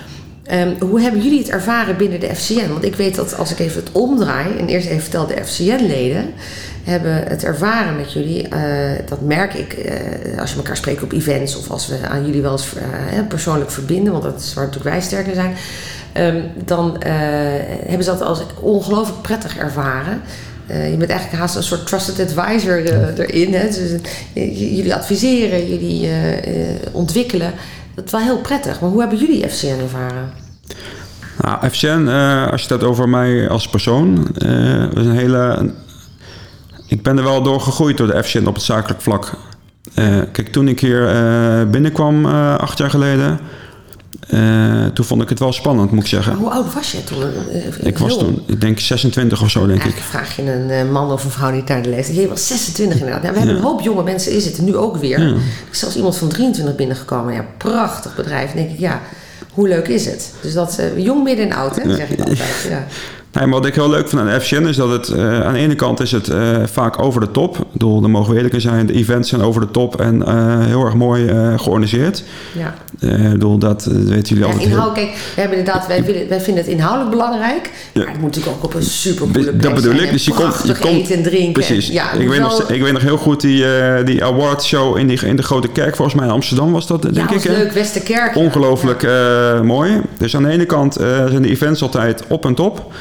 ehm, 0.42 0.74
hoe 0.80 1.00
hebben 1.00 1.22
jullie 1.22 1.38
het 1.38 1.48
ervaren 1.48 1.96
binnen 1.96 2.20
de 2.20 2.34
FCN? 2.34 2.68
Want 2.68 2.84
ik 2.84 2.96
weet 2.96 3.14
dat 3.14 3.38
als 3.38 3.50
ik 3.50 3.58
even 3.58 3.80
het 3.80 3.92
omdraai 3.92 4.58
en 4.58 4.66
eerst 4.66 4.86
even 4.86 5.02
vertel, 5.02 5.26
de 5.26 5.44
FCN-leden 5.44 6.32
hebben 6.84 7.24
het 7.28 7.44
ervaren 7.44 7.96
met 7.96 8.12
jullie. 8.12 8.48
eh, 8.48 9.08
dat 9.08 9.20
merk 9.20 9.54
ik 9.54 9.72
eh, 9.72 10.38
als 10.40 10.50
je 10.50 10.56
elkaar 10.56 10.76
spreekt 10.76 11.02
op 11.02 11.12
events 11.12 11.56
of 11.56 11.70
als 11.70 11.88
we 11.88 12.08
aan 12.08 12.26
jullie 12.26 12.42
wel 12.42 12.52
eens 12.52 12.74
eh, 12.74 13.26
persoonlijk 13.28 13.70
verbinden, 13.70 14.12
want 14.12 14.24
dat 14.24 14.40
is 14.40 14.54
waar 14.54 14.64
natuurlijk 14.64 14.94
wij 14.94 15.02
sterker 15.02 15.34
zijn. 15.34 15.54
Ehm, 16.12 16.40
dan 16.64 16.96
hebben 17.84 18.04
ze 18.04 18.10
dat 18.10 18.22
als 18.22 18.42
ongelooflijk 18.60 19.22
prettig 19.22 19.56
ervaren. 19.56 20.20
Je 20.66 20.96
bent 20.98 21.10
eigenlijk 21.10 21.40
haast 21.40 21.56
een 21.56 21.62
soort 21.62 21.86
trusted 21.86 22.20
advisor 22.20 22.84
erin. 22.84 23.54
Hè? 23.54 23.66
Dus, 23.66 24.00
jullie 24.58 24.94
adviseren, 24.94 25.68
jullie 25.68 26.08
ontwikkelen. 26.92 27.52
Dat 27.94 28.04
is 28.04 28.10
wel 28.10 28.20
heel 28.20 28.38
prettig. 28.38 28.80
Maar 28.80 28.90
hoe 28.90 29.00
hebben 29.00 29.18
jullie 29.18 29.48
FCN 29.48 29.80
ervaren? 29.82 30.30
Nou, 31.40 31.70
FCN, 31.70 32.08
als 32.50 32.62
je 32.62 32.68
het 32.68 32.80
hebt 32.80 32.84
over 32.84 33.08
mij 33.08 33.48
als 33.48 33.68
persoon, 33.68 34.28
is 34.94 35.06
een 35.06 35.16
hele. 35.16 35.72
Ik 36.90 37.02
ben 37.02 37.18
er 37.18 37.24
wel 37.24 37.42
door 37.42 37.60
gegroeid 37.60 37.96
door 37.96 38.06
de 38.06 38.22
FCN 38.22 38.46
op 38.46 38.54
het 38.54 38.62
zakelijk 38.62 39.00
vlak. 39.00 39.32
Eh, 39.94 40.18
kijk, 40.32 40.48
toen 40.48 40.68
ik 40.68 40.80
hier 40.80 41.08
eh, 41.08 41.70
binnenkwam 41.70 42.26
eh, 42.26 42.56
acht 42.56 42.78
jaar 42.78 42.90
geleden, 42.90 43.40
toen 44.94 45.04
vond 45.04 45.22
ik 45.22 45.28
het 45.28 45.38
wel 45.38 45.52
spannend, 45.52 45.90
moet 45.90 46.02
ik 46.02 46.08
zeggen. 46.08 46.34
Hoe 46.34 46.50
oud 46.50 46.74
was 46.74 46.92
je 46.92 47.04
toen? 47.04 47.22
Ik 47.82 47.98
was 47.98 48.18
toen, 48.18 48.42
ik 48.46 48.60
denk 48.60 48.78
26 48.78 49.42
of 49.42 49.50
zo, 49.50 49.66
denk 49.66 49.78
ik. 49.78 49.84
Eigenlijk 49.84 50.10
vraag 50.10 50.36
je 50.36 50.52
een 50.52 50.92
man 50.92 51.12
of 51.12 51.24
een 51.24 51.30
vrouw 51.30 51.50
niet 51.50 51.68
naar 51.68 51.82
de 51.82 51.88
leeftijd. 51.88 52.16
Je 52.16 52.28
was 52.28 52.46
26 52.46 52.98
inderdaad. 52.98 53.22
Nou, 53.22 53.32
we 53.32 53.38
hebben 53.38 53.56
een 53.56 53.62
hoop 53.62 53.80
jonge 53.80 54.02
mensen 54.02 54.32
in 54.32 54.40
zitten, 54.40 54.64
nu 54.64 54.76
ook 54.76 54.96
weer. 54.96 55.20
Ja. 55.20 55.26
Er 55.26 55.40
is 55.70 55.78
zelfs 55.78 55.96
iemand 55.96 56.16
van 56.16 56.28
23 56.28 56.76
binnengekomen. 56.76 57.34
Ja, 57.34 57.44
prachtig 57.56 58.14
bedrijf. 58.14 58.46
Dan 58.46 58.56
denk 58.56 58.70
ik, 58.70 58.78
ja, 58.78 59.00
hoe 59.52 59.68
leuk 59.68 59.88
is 59.88 60.06
het? 60.06 60.32
Dus 60.40 60.52
dat, 60.52 60.80
jong, 60.96 61.24
midden 61.24 61.50
en 61.50 61.56
oud, 61.56 61.82
hè, 61.82 61.94
zeg 61.94 62.10
ik 62.10 62.18
altijd. 62.18 62.66
Ja. 62.68 62.86
Nee, 63.32 63.46
maar 63.46 63.58
wat 63.58 63.66
ik 63.66 63.74
heel 63.74 63.90
leuk 63.90 64.08
vind 64.08 64.22
aan 64.22 64.40
FCN 64.40 64.62
is 64.66 64.76
dat 64.76 64.90
het 64.90 65.08
eh, 65.08 65.42
aan 65.42 65.52
de 65.52 65.58
ene 65.58 65.74
kant 65.74 66.00
is 66.00 66.12
het 66.12 66.28
eh, 66.28 66.38
vaak 66.72 67.02
over 67.02 67.20
de 67.20 67.30
top. 67.30 67.58
Ik 67.58 67.64
bedoel, 67.72 68.00
daar 68.00 68.10
mogen 68.10 68.30
we 68.30 68.36
eerlijk 68.36 68.54
in 68.54 68.60
zijn. 68.60 68.86
De 68.86 68.92
events 68.92 69.28
zijn 69.28 69.42
over 69.42 69.60
de 69.60 69.70
top 69.70 70.00
en 70.00 70.26
eh, 70.26 70.66
heel 70.66 70.84
erg 70.84 70.94
mooi 70.94 71.28
georganiseerd. 71.56 72.24
Ja. 72.58 72.74
Ik 73.00 73.30
bedoel, 73.32 73.58
dat 73.58 73.84
weten 73.84 74.28
jullie 74.28 74.38
Ja, 74.44 74.52
altijd 74.52 74.68
heel- 74.68 74.92
kijk, 74.92 75.10
we 75.34 75.40
hebben 75.40 75.58
inderdaad, 75.58 75.86
wij, 75.86 76.04
willen, 76.04 76.28
wij 76.28 76.40
vinden 76.40 76.62
het 76.62 76.72
inhoudelijk 76.72 77.10
belangrijk. 77.10 77.70
Ja. 77.92 78.00
Maar 78.00 78.12
het 78.12 78.20
moet 78.20 78.34
natuurlijk 78.34 78.56
ook 78.56 78.64
op 78.64 78.74
een 78.74 78.82
supercoole 78.82 79.32
plek 79.50 79.62
Dat 79.62 79.74
bedoel 79.74 79.94
ik. 79.94 80.10
Dus 80.10 80.24
je 80.24 80.32
komt, 80.32 80.54
je 80.64 80.74
komt 80.78 80.94
eten 80.94 81.16
en 81.16 81.22
drinken. 81.22 81.52
Precies. 81.52 81.88
En, 81.88 81.94
ja, 81.94 82.12
ik, 82.12 82.28
weet 82.28 82.40
nog, 82.40 82.70
ik 82.70 82.82
weet 82.82 82.92
nog 82.92 83.02
heel 83.02 83.16
goed 83.16 83.40
die, 83.40 83.64
die 84.04 84.24
awardshow 84.24 84.96
in, 84.96 85.06
die, 85.06 85.26
in 85.26 85.36
de 85.36 85.42
Grote 85.42 85.68
Kerk. 85.68 85.96
Volgens 85.96 86.16
mij 86.16 86.26
in 86.26 86.32
Amsterdam 86.32 86.72
was 86.72 86.86
dat, 86.86 87.02
denk 87.02 87.14
ja, 87.14 87.22
ik. 87.22 87.28
was 87.28 87.44
hè? 87.44 87.52
leuk, 87.52 87.72
Westerkerk. 87.72 88.36
Ongelooflijk 88.36 89.08
mooi. 89.62 90.00
Dus 90.18 90.36
aan 90.36 90.42
de 90.42 90.48
ene 90.48 90.66
kant 90.66 90.94
zijn 91.28 91.42
de 91.42 91.48
events 91.48 91.82
altijd 91.82 92.24
op 92.28 92.44
en 92.44 92.54
top. 92.54 92.92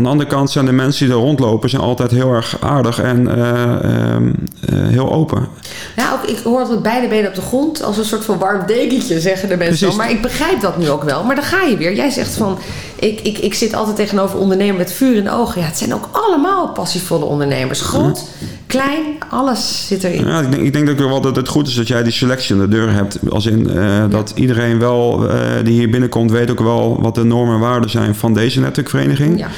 Aan 0.00 0.06
de 0.06 0.12
andere 0.12 0.30
kant 0.30 0.50
zijn 0.50 0.64
de 0.64 0.72
mensen 0.72 1.06
die 1.06 1.14
er 1.14 1.20
rondlopen 1.20 1.70
zijn 1.70 1.82
altijd 1.82 2.10
heel 2.10 2.32
erg 2.32 2.56
aardig 2.60 3.00
en 3.00 3.36
eh, 3.36 4.12
ehm, 4.12 4.32
eh, 4.68 4.88
heel 4.88 5.12
open. 5.12 5.48
Ja, 5.96 6.12
ook, 6.12 6.28
ik 6.30 6.38
hoor 6.44 6.58
altijd 6.58 6.82
beide 6.82 7.08
benen 7.08 7.28
op 7.28 7.34
de 7.34 7.40
grond 7.40 7.82
als 7.82 7.98
een 7.98 8.04
soort 8.04 8.24
van 8.24 8.38
warm 8.38 8.66
dekentje, 8.66 9.20
zeggen 9.20 9.48
de 9.48 9.56
mensen. 9.56 9.78
Precies. 9.78 9.96
Maar 9.96 10.10
ik 10.10 10.22
begrijp 10.22 10.60
dat 10.60 10.78
nu 10.78 10.90
ook 10.90 11.02
wel. 11.02 11.24
Maar 11.24 11.34
dan 11.34 11.44
ga 11.44 11.62
je 11.62 11.76
weer. 11.76 11.94
Jij 11.94 12.10
zegt 12.10 12.36
van, 12.36 12.58
ik, 12.96 13.20
ik, 13.20 13.38
ik 13.38 13.54
zit 13.54 13.74
altijd 13.74 13.96
tegenover 13.96 14.38
ondernemers 14.38 14.78
met 14.78 14.92
vuur 14.92 15.16
in 15.16 15.24
de 15.24 15.32
ogen. 15.32 15.60
Ja, 15.60 15.66
het 15.66 15.78
zijn 15.78 15.94
ook 15.94 16.08
allemaal 16.12 16.68
passievolle 16.68 17.24
ondernemers. 17.24 17.80
Groot, 17.80 18.24
klein, 18.66 19.02
alles 19.30 19.86
zit 19.86 20.04
erin. 20.04 20.26
Ja, 20.26 20.40
ik, 20.40 20.50
denk, 20.50 20.62
ik 20.62 20.72
denk 20.72 20.90
ook 20.90 20.98
wel 20.98 21.20
dat 21.20 21.36
het 21.36 21.48
goed 21.48 21.68
is 21.68 21.74
dat 21.74 21.88
jij 21.88 22.02
die 22.02 22.12
selectie 22.12 22.54
aan 22.54 22.60
de 22.60 22.68
deur 22.68 22.92
hebt. 22.92 23.18
Als 23.30 23.46
in 23.46 23.70
eh, 23.70 24.04
dat 24.10 24.32
iedereen 24.34 24.78
wel, 24.78 25.26
die 25.64 25.72
hier 25.72 25.90
binnenkomt, 25.90 26.30
weet 26.30 26.50
ook 26.50 26.60
wel 26.60 27.00
wat 27.00 27.14
de 27.14 27.24
normen 27.24 27.54
en 27.54 27.60
waarden 27.60 27.90
zijn 27.90 28.14
van 28.14 28.34
deze 28.34 28.60
netwerkvereniging. 28.60 29.38
Ja, 29.38 29.48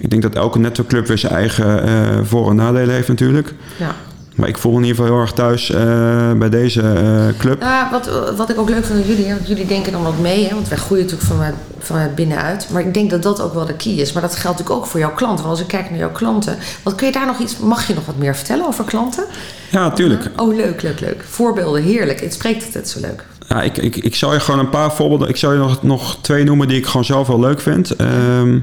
Ik 0.00 0.10
denk 0.10 0.22
dat 0.22 0.34
elke 0.34 0.58
netwerkclub 0.58 1.06
weer 1.06 1.18
zijn 1.18 1.32
eigen 1.32 1.82
eh, 1.82 2.18
voor- 2.22 2.50
en 2.50 2.56
nadelen 2.56 2.94
heeft 2.94 3.08
natuurlijk. 3.08 3.54
ja. 3.76 3.94
Maar 4.34 4.48
ik 4.48 4.58
voel 4.58 4.72
me 4.72 4.78
in 4.78 4.84
ieder 4.84 4.96
geval 5.00 5.12
heel 5.12 5.22
erg 5.24 5.32
thuis 5.32 5.70
eh, 5.70 6.32
bij 6.32 6.48
deze 6.48 6.80
eh, 6.80 7.38
club. 7.38 7.60
Nou, 7.60 7.90
wat, 7.90 8.10
wat 8.36 8.50
ik 8.50 8.58
ook 8.58 8.68
leuk 8.68 8.84
vind 8.84 8.98
aan 9.00 9.06
jullie, 9.06 9.26
hè, 9.26 9.34
want 9.34 9.48
jullie 9.48 9.66
denken 9.66 9.92
dan 9.92 10.06
ook 10.06 10.18
mee, 10.18 10.46
hè, 10.48 10.54
want 10.54 10.68
wij 10.68 10.78
groeien 10.78 11.04
natuurlijk 11.04 11.30
vanuit, 11.30 11.54
vanuit 11.78 12.14
binnenuit. 12.14 12.68
Maar 12.72 12.82
ik 12.82 12.94
denk 12.94 13.10
dat 13.10 13.22
dat 13.22 13.40
ook 13.40 13.54
wel 13.54 13.66
de 13.66 13.74
key 13.74 13.92
is. 13.92 14.12
Maar 14.12 14.22
dat 14.22 14.36
geldt 14.36 14.58
natuurlijk 14.58 14.84
ook 14.84 14.90
voor 14.90 15.00
jouw 15.00 15.14
klanten. 15.14 15.44
Want 15.44 15.58
als 15.58 15.60
ik 15.60 15.66
kijk 15.66 15.90
naar 15.90 15.98
jouw 15.98 16.10
klanten, 16.12 16.56
wat 16.82 16.94
kun 16.94 17.06
je 17.06 17.12
daar 17.12 17.26
nog 17.26 17.38
iets, 17.38 17.58
mag 17.58 17.86
je 17.86 17.94
nog 17.94 18.06
wat 18.06 18.16
meer 18.16 18.36
vertellen 18.36 18.66
over 18.66 18.84
klanten? 18.84 19.24
Ja, 19.70 19.80
natuurlijk. 19.80 20.30
Oh, 20.36 20.54
leuk, 20.54 20.82
leuk, 20.82 21.00
leuk. 21.00 21.24
Voorbeelden, 21.28 21.82
heerlijk. 21.82 22.20
Het 22.20 22.32
spreekt 22.34 22.64
het, 22.64 22.74
het 22.74 22.88
zo 22.88 23.00
leuk. 23.00 23.24
Ja, 23.48 23.62
ik, 23.62 23.76
ik, 23.76 23.96
ik 23.96 24.14
zal 24.14 24.32
je 24.32 24.40
gewoon 24.40 24.60
een 24.60 24.70
paar 24.70 24.92
voorbeelden. 24.92 25.28
Ik 25.28 25.36
zal 25.36 25.52
je 25.52 25.58
nog, 25.58 25.82
nog 25.82 26.16
twee 26.20 26.44
noemen 26.44 26.68
die 26.68 26.78
ik 26.78 26.86
gewoon 26.86 27.04
zelf 27.04 27.26
wel 27.26 27.40
leuk 27.40 27.60
vind. 27.60 27.96
Ehm, 27.96 28.58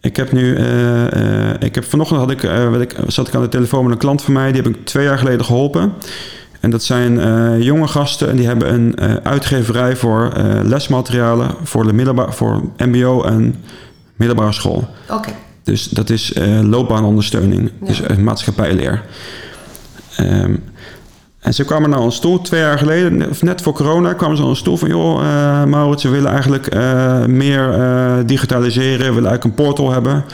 ik 0.00 0.16
heb 0.16 0.32
nu. 0.32 0.56
eh, 0.56 1.50
eh, 1.50 1.54
ik 1.60 1.74
heb 1.74 1.84
vanochtend 1.84 2.20
had 2.20 2.30
ik, 2.30 2.40
weet 2.40 2.80
ik, 2.80 2.96
zat 3.06 3.28
ik 3.28 3.34
aan 3.34 3.42
de 3.42 3.48
telefoon 3.48 3.82
met 3.82 3.92
een 3.92 3.98
klant 3.98 4.22
van 4.22 4.32
mij. 4.32 4.52
Die 4.52 4.62
heb 4.62 4.74
ik 4.76 4.84
twee 4.86 5.04
jaar 5.04 5.18
geleden 5.18 5.44
geholpen. 5.44 5.92
En 6.60 6.70
dat 6.70 6.82
zijn 6.82 7.20
jonge 7.62 7.88
gasten 7.88 8.28
en 8.30 8.36
die 8.36 8.46
hebben 8.46 8.74
een 8.74 9.00
uitgeverij 9.22 9.96
voor 9.96 10.32
lesmaterialen 10.64 11.50
voor 11.62 11.86
de 11.86 11.92
middelbaar, 11.92 12.32
voor 12.34 12.62
MBO 12.76 13.22
en 13.22 13.54
middelbare 14.16 14.52
school. 14.52 14.88
Oké. 15.10 15.28
Dus 15.62 15.84
dat 15.88 16.10
is 16.10 16.32
loopbaanondersteuning, 16.62 17.70
Ja. 17.80 17.86
dus 17.86 18.00
maatschappijleer. 18.18 19.02
Ehm, 20.16 20.54
en 21.48 21.54
ze 21.54 21.64
kwamen 21.64 21.90
naar 21.90 22.00
ons 22.00 22.20
toe, 22.20 22.40
twee 22.40 22.60
jaar 22.60 22.78
geleden, 22.78 23.30
of 23.30 23.42
net 23.42 23.62
voor 23.62 23.72
corona, 23.72 24.12
kwamen 24.12 24.36
ze 24.36 24.42
naar 24.42 24.50
ons 24.50 24.62
toe 24.62 24.78
van... 24.78 24.88
joh, 24.88 25.20
eh 25.20 25.64
Maurits, 25.64 26.02
we 26.02 26.08
willen 26.08 26.30
eigenlijk 26.30 26.66
eh, 26.66 27.24
meer 27.24 27.72
eh, 27.72 28.14
digitaliseren, 28.26 28.98
we 28.98 29.14
willen 29.14 29.28
eigenlijk 29.30 29.44
een 29.44 29.64
portal 29.64 29.92
hebben. 29.92 30.24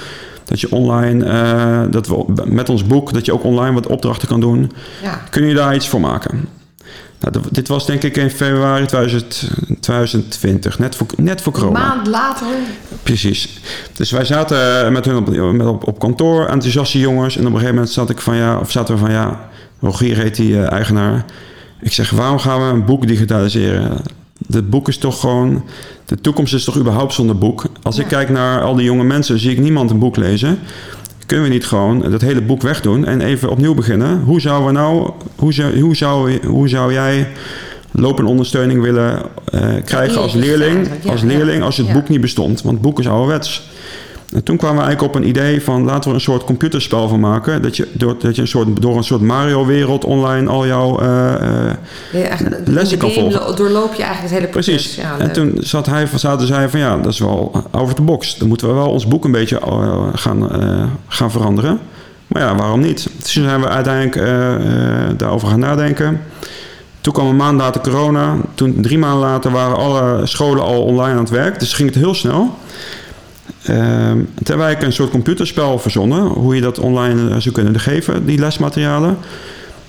Dat 0.44 0.61
je 0.61 0.71
online, 0.71 1.88
dat 1.90 2.06
we 2.06 2.25
met 2.44 2.68
ons 2.68 2.87
boek, 2.87 3.12
dat 3.12 3.25
je 3.25 3.33
ook 3.33 3.44
online 3.44 3.75
wat 3.75 3.87
opdrachten 3.87 4.28
kan 4.28 4.40
doen. 4.40 4.73
Ja. 5.02 5.21
Kun 5.30 5.47
je 5.47 5.54
daar 5.54 5.75
iets 5.75 5.88
voor 5.88 6.00
maken? 6.00 6.49
Nou, 7.21 7.44
dit 7.50 7.68
was 7.68 7.87
denk 7.87 8.02
ik 8.02 8.16
in 8.16 8.30
februari 8.30 8.87
2000 8.87 9.50
2020, 9.80 10.78
net 10.78 10.97
voor, 10.97 11.06
net 11.16 11.42
voor 11.42 11.54
Een 11.54 11.61
corona. 11.61 11.78
maand 11.78 12.06
later. 12.06 12.47
Precies. 13.02 13.61
Dus 13.92 14.11
wij 14.11 14.25
zaten 14.25 14.92
met 14.92 15.04
hun 15.04 15.16
op, 15.16 15.52
met 15.52 15.66
op, 15.66 15.87
op 15.87 15.99
kantoor, 15.99 16.47
enthousiaste 16.47 16.99
jongens. 16.99 17.35
En 17.37 17.40
op 17.40 17.47
een 17.47 17.52
gegeven 17.52 17.75
moment 17.75 17.92
zat 17.92 18.11
ik 18.11 18.21
van 18.21 18.37
ja, 18.37 18.59
of 18.59 18.71
zaten 18.71 18.94
we 18.94 19.00
van 19.00 19.11
ja, 19.11 19.49
Rogier 19.85 20.17
heet 20.17 20.37
die 20.37 20.61
eh, 20.61 20.73
eigenaar. 20.73 21.25
Ik 21.81 21.93
zeg, 21.93 22.11
waarom 22.11 22.38
gaan 22.38 22.67
we 22.67 22.73
een 22.73 22.85
boek 22.85 23.07
digitaliseren? 23.07 23.97
Het 24.50 24.71
boek 24.71 24.88
is 24.88 24.99
toch 24.99 25.20
gewoon, 25.20 25.64
de 26.05 26.20
toekomst 26.20 26.55
is 26.55 26.64
toch 26.64 26.79
überhaupt 26.79 27.12
zonder 27.12 27.38
boek? 27.38 27.64
Als 27.83 27.99
ik 27.99 28.07
kijk 28.07 28.29
naar 28.29 28.62
al 28.62 28.75
die 28.75 28.85
jonge 28.85 29.05
mensen, 29.05 29.38
zie 29.38 29.51
ik 29.51 29.59
niemand 29.59 29.90
een 29.90 29.99
boek 29.99 30.16
lezen. 30.16 30.59
Kunnen 31.27 31.47
we 31.47 31.53
niet 31.53 31.66
gewoon 31.66 32.11
dat 32.11 32.20
hele 32.20 32.42
boek 32.42 32.62
wegdoen 32.62 33.05
en 33.05 33.20
even 33.20 33.51
opnieuw 33.51 33.75
beginnen? 33.75 34.20
Hoe 34.20 34.40
zou 34.40 34.64
we 34.64 34.73
nou, 34.73 35.11
hoe 35.37 35.53
zou, 35.53 35.81
hoe 35.81 35.97
zou, 35.97 36.47
hoe 36.47 36.68
zou 36.68 36.92
jij 36.92 37.29
lopende 37.90 38.31
ondersteuning 38.31 38.83
willen 38.83 39.23
eh, 39.53 39.68
krijgen 39.85 40.20
als 40.20 40.35
leerling, 40.35 40.88
als 41.07 41.23
leerling 41.23 41.62
als 41.62 41.77
het 41.77 41.92
boek 41.92 42.09
niet 42.09 42.20
bestond? 42.20 42.62
Want 42.62 42.75
het 42.75 42.83
boek 42.83 42.99
is 42.99 43.09
ouderwets. 43.09 43.68
En 44.35 44.42
toen 44.42 44.57
kwamen 44.57 44.77
we 44.79 44.83
eigenlijk 44.83 45.14
op 45.16 45.23
een 45.23 45.29
idee 45.29 45.62
van 45.62 45.85
laten 45.85 46.09
we 46.11 46.14
een 46.16 46.20
soort 46.23 46.44
computerspel 46.44 47.09
van 47.09 47.20
maken. 47.20 47.62
Dat 47.62 47.77
je 47.77 47.88
door, 47.92 48.16
dat 48.18 48.35
je 48.37 48.42
een 48.42 48.49
soort, 48.49 48.83
door 48.83 48.97
een 48.97 49.05
soort 49.05 49.20
Mario-wereld 49.20 50.05
online 50.05 50.51
al 50.51 50.66
jouw. 50.66 50.99
eh, 51.01 51.35
eh, 51.35 51.73
Ja, 52.12 52.20
eigenlijk, 52.23 52.68
Lessen 52.68 52.99
de 52.99 53.05
kan 53.05 53.12
volgen. 53.14 53.40
lo- 53.40 53.55
doorloop 53.55 53.94
je 53.94 54.03
eigenlijk 54.03 54.20
het 54.23 54.31
hele 54.40 54.47
proces. 54.53 54.75
precies. 54.75 54.97
Ja, 54.97 55.18
en 55.18 55.33
toen 55.33 55.53
zat 55.61 55.87
hij, 55.87 56.09
zaten 56.14 56.47
zij 56.47 56.68
van 56.68 56.81
ja, 56.81 56.97
dat 56.97 57.12
is 57.12 57.18
wel 57.18 57.62
over 57.70 57.94
the 57.94 58.03
box. 58.03 58.38
Dan 58.38 58.49
moeten 58.49 58.68
we 58.68 58.75
wel 58.75 58.88
ons 58.90 59.07
boek 59.07 59.25
een 59.25 59.33
beetje 59.33 59.61
eh, 59.61 59.99
gaan, 60.14 60.53
eh, 60.61 60.83
gaan 61.09 61.31
veranderen. 61.31 61.79
Maar 62.27 62.42
ja, 62.42 62.55
waarom 62.57 62.81
niet? 62.81 63.09
Dus 63.23 63.33
toen 63.33 63.44
zijn 63.44 63.61
we 63.61 63.68
uiteindelijk 63.68 64.16
eh, 64.16 64.55
eh, 64.55 65.11
daarover 65.16 65.49
gaan 65.49 65.59
nadenken. 65.59 66.20
Toen 67.01 67.12
kwam 67.12 67.27
een 67.27 67.37
maand 67.37 67.59
later 67.61 67.81
corona. 67.81 68.37
Toen, 68.55 68.77
drie 68.81 68.99
maanden 68.99 69.20
later 69.29 69.51
waren 69.51 69.77
alle 69.77 70.20
scholen 70.27 70.62
al 70.62 70.83
online 70.83 71.12
aan 71.12 71.18
het 71.25 71.31
werk. 71.31 71.59
Dus 71.61 71.73
ging 71.73 71.88
het 71.88 71.99
heel 71.99 72.14
snel. 72.14 72.55
Ehm 73.64 74.12
toen 74.14 74.26
hebben 74.57 74.66
wij 74.66 74.83
een 74.83 74.92
soort 74.92 75.11
computerspel 75.11 75.78
verzonnen. 75.78 76.20
Hoe 76.22 76.54
je 76.54 76.61
dat 76.61 76.78
online 76.78 77.30
eh, 77.30 77.37
zou 77.37 77.54
kunnen 77.54 77.80
geven, 77.80 78.26
die 78.26 78.38
lesmaterialen. 78.38 79.16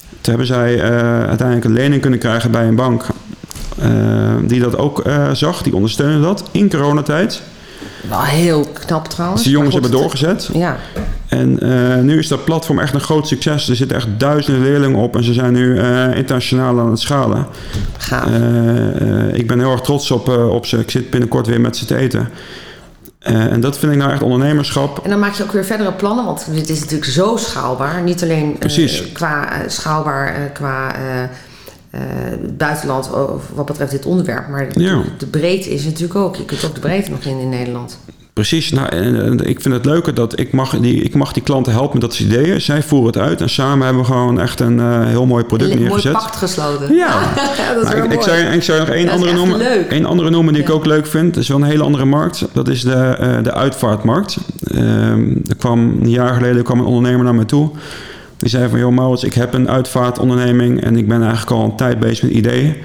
Toen 0.10 0.36
hebben 0.36 0.46
zij 0.48 0.80
eh, 0.80 0.90
uiteindelijk 1.28 1.64
een 1.68 1.74
lening 1.74 2.02
kunnen 2.02 2.20
krijgen 2.20 2.52
bij 2.52 2.68
een 2.68 2.76
bank. 2.76 3.06
eh, 3.80 3.90
die 4.48 4.60
dat 4.60 4.78
ook 4.78 5.04
zag. 5.34 5.62
Die 5.64 5.76
ondersteunde 5.76 6.22
dat 6.22 6.50
in 6.52 6.70
coronatijd. 6.70 7.42
Wel 8.10 8.22
heel 8.22 8.66
knap 8.74 9.08
trouwens. 9.08 9.42
Dus 9.42 9.50
die 9.52 9.58
jongens 9.58 9.74
hebben 9.74 9.92
doorgezet. 9.92 10.48
het- 10.48 10.56
Ja, 10.58 10.78
En 11.28 11.60
nu 12.06 12.18
is 12.18 12.28
dat 12.28 12.46
platform 12.46 12.80
echt 12.80 12.94
een 12.94 13.00
groot 13.00 13.28
succes. 13.28 13.70
Er 13.70 13.76
zitten 13.76 13.98
echt 13.98 14.08
duizenden 14.18 14.62
leerlingen 14.64 15.00
op. 15.00 15.16
En 15.16 15.24
ze 15.24 15.34
zijn 15.34 15.54
nu 15.54 15.80
internationaal 16.16 16.80
aan 16.80 16.90
het 16.90 17.00
schalen. 17.00 17.48
gaaf. 17.98 18.30
Ik 19.34 19.48
ben 19.48 19.60
heel 19.60 19.72
erg 19.72 19.82
trots 19.82 20.12
op, 20.12 20.28
op 20.30 20.66
ze. 20.66 20.78
Ik 20.78 20.92
zit 20.92 21.10
binnenkort 21.10 21.48
weer 21.48 21.62
met 21.62 21.78
ze 21.78 21.86
te 21.86 21.96
eten. 21.96 22.30
Eh, 23.26 23.52
en 23.52 23.60
dat 23.60 23.78
vind 23.78 23.92
ik 23.92 23.98
nou 23.98 24.12
echt 24.12 24.22
ondernemerschap. 24.22 25.00
En 25.04 25.10
dan 25.10 25.20
maak 25.20 25.34
je 25.34 25.44
ook 25.44 25.52
weer 25.52 25.66
verdere 25.66 25.92
plannen, 25.92 26.26
want 26.26 26.46
dit 26.52 26.70
is 26.70 26.80
natuurlijk 26.80 27.12
zo 27.12 27.38
schaalbaar. 27.38 28.02
Niet 28.02 28.24
alleen 28.24 28.60
eh, 28.60 29.14
qua 29.14 29.52
eh, 29.52 29.70
schaalbaar, 29.70 30.50
qua 30.54 30.96
buitenland 32.58 33.10
wat 33.54 33.66
betreft 33.66 33.92
dit 33.92 34.06
onderwerp. 34.06 34.48
Maar 34.48 34.80
Ja. 34.80 35.02
de 35.18 35.26
breedte 35.26 35.70
is 35.70 35.84
natuurlijk 35.84 36.16
ook. 36.16 36.36
Je 36.36 36.46
kunt 36.46 36.66
ook 36.66 36.74
de 36.74 36.80
breedte 36.80 37.12
nog 37.12 37.24
in 37.24 37.40
in 37.40 37.50
Nederland. 37.50 37.98
Precies. 38.36 38.72
Nou, 38.72 38.88
en, 38.88 39.26
en 39.26 39.48
ik 39.48 39.62
vind 39.62 39.74
het 39.74 39.86
leuker 39.86 40.14
dat 40.14 40.40
ik 40.40 40.52
mag, 40.52 40.80
die, 40.80 41.02
ik 41.02 41.16
mag 41.16 41.34
die 41.34 41.44
klanten 41.44 41.72
helpen 41.74 41.92
met 41.92 42.02
dat 42.02 42.14
soort 42.14 42.30
ideeën. 42.30 42.62
Zij 42.62 42.84
voeren 42.84 43.08
het 43.08 43.18
uit. 43.18 43.42
En 43.42 43.50
samen 43.50 43.86
hebben 43.86 44.04
we 44.04 44.12
gewoon 44.12 44.40
echt 44.40 44.60
een 44.60 44.80
eh, 44.80 45.06
heel 45.06 45.26
mooi 45.26 45.44
product 45.44 45.72
Een 45.72 45.80
neergezet. 45.80 46.12
pact 46.12 46.36
gesloten. 46.36 46.96
Ja. 46.96 47.20
dat 47.76 47.84
is 47.84 47.90
ik, 47.90 48.04
ik, 48.04 48.10
mooi. 48.10 48.22
zou, 48.24 48.38
ik 48.38 48.64
zou 48.64 48.80
nog 48.80 48.90
één 48.90 49.10
andere 49.10 49.34
noemen. 49.34 49.58
leuk. 49.58 50.04
Andere 50.06 50.30
noemen 50.30 50.54
die 50.54 50.64
ik 50.64 50.70
ook 50.70 50.86
leuk 50.86 51.08
vind. 51.08 51.34
Dat 51.34 51.44
is 51.44 51.50
wel 51.50 51.58
een 51.58 51.64
hele 51.64 51.84
andere 51.84 52.06
markt. 52.06 52.46
Dat 52.54 52.68
is 52.68 52.82
de, 52.82 52.94
eh, 52.94 53.44
de 53.44 53.54
uitvaartmarkt. 53.54 54.38
Ehm, 54.64 55.30
er 55.48 55.56
kwam 55.58 55.98
een 56.02 56.10
jaar 56.10 56.34
geleden 56.34 56.64
kwam 56.64 56.80
een 56.80 56.86
ondernemer 56.86 57.24
naar 57.24 57.36
me 57.36 57.46
toe. 57.46 57.70
Die 58.38 58.50
zei 58.50 58.70
van, 58.70 58.80
joh 58.80 58.96
Maurits, 58.96 59.24
ik 59.24 59.34
heb 59.34 59.54
een 59.54 59.70
uitvaartonderneming 59.70 60.84
en 60.84 60.98
ik 60.98 61.08
ben 61.08 61.22
eigenlijk 61.22 61.52
al 61.52 61.64
een 61.64 61.76
tijd 61.76 62.00
bezig 62.00 62.24
met 62.24 62.32
ideeën. 62.32 62.76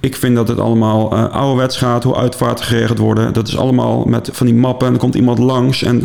Ik 0.00 0.16
vind 0.16 0.36
dat 0.36 0.48
het 0.48 0.58
allemaal 0.58 1.12
eh 1.12 1.30
ouderwets 1.30 1.76
gaat, 1.76 2.04
hoe 2.04 2.16
uitvaarten 2.16 2.64
geregeld 2.64 2.98
worden. 2.98 3.32
Dat 3.32 3.48
is 3.48 3.56
allemaal 3.56 4.04
met 4.04 4.30
van 4.32 4.46
die 4.46 4.54
mappen 4.54 4.86
en 4.86 4.92
er 4.92 4.98
komt 4.98 5.14
iemand 5.14 5.38
langs 5.38 5.82
en 5.82 6.02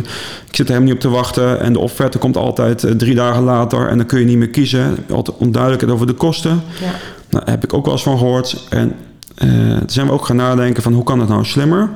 ik 0.48 0.56
zit 0.56 0.60
er 0.60 0.74
helemaal 0.74 0.84
niet 0.84 0.94
op 0.94 1.00
te 1.00 1.10
wachten. 1.10 1.60
En 1.60 1.74
de 1.74 1.80
offerte 1.80 2.18
komt 2.18 2.38
altijd 2.38 2.84
eh, 2.84 2.92
drie 2.92 3.16
dagen 3.16 3.44
later 3.44 3.88
en 3.88 3.98
dan 3.98 4.06
kun 4.06 4.20
je 4.20 4.26
niet 4.26 4.38
meer 4.38 4.50
kiezen. 4.50 4.98
Altijd 5.10 5.38
onduidelijkheid 5.38 5.94
over 5.94 6.08
de 6.08 6.14
kosten. 6.14 6.62
Ja. 6.82 6.92
Nou, 7.30 7.46
daar 7.46 7.54
heb 7.54 7.64
ik 7.64 7.74
ook 7.74 7.86
wel 7.86 7.94
eens 7.94 8.04
van 8.04 8.18
gehoord. 8.18 8.68
En 8.70 8.96
eh, 9.36 9.48
toen 9.78 9.90
zijn 9.90 10.08
we 10.08 10.14
ook 10.14 10.26
gaan 10.26 10.36
nadenken 10.36 10.84
van 10.84 10.94
hoe 10.94 11.04
kan 11.04 11.20
het 11.20 11.30
nou 11.30 11.46
slimmer? 11.46 11.90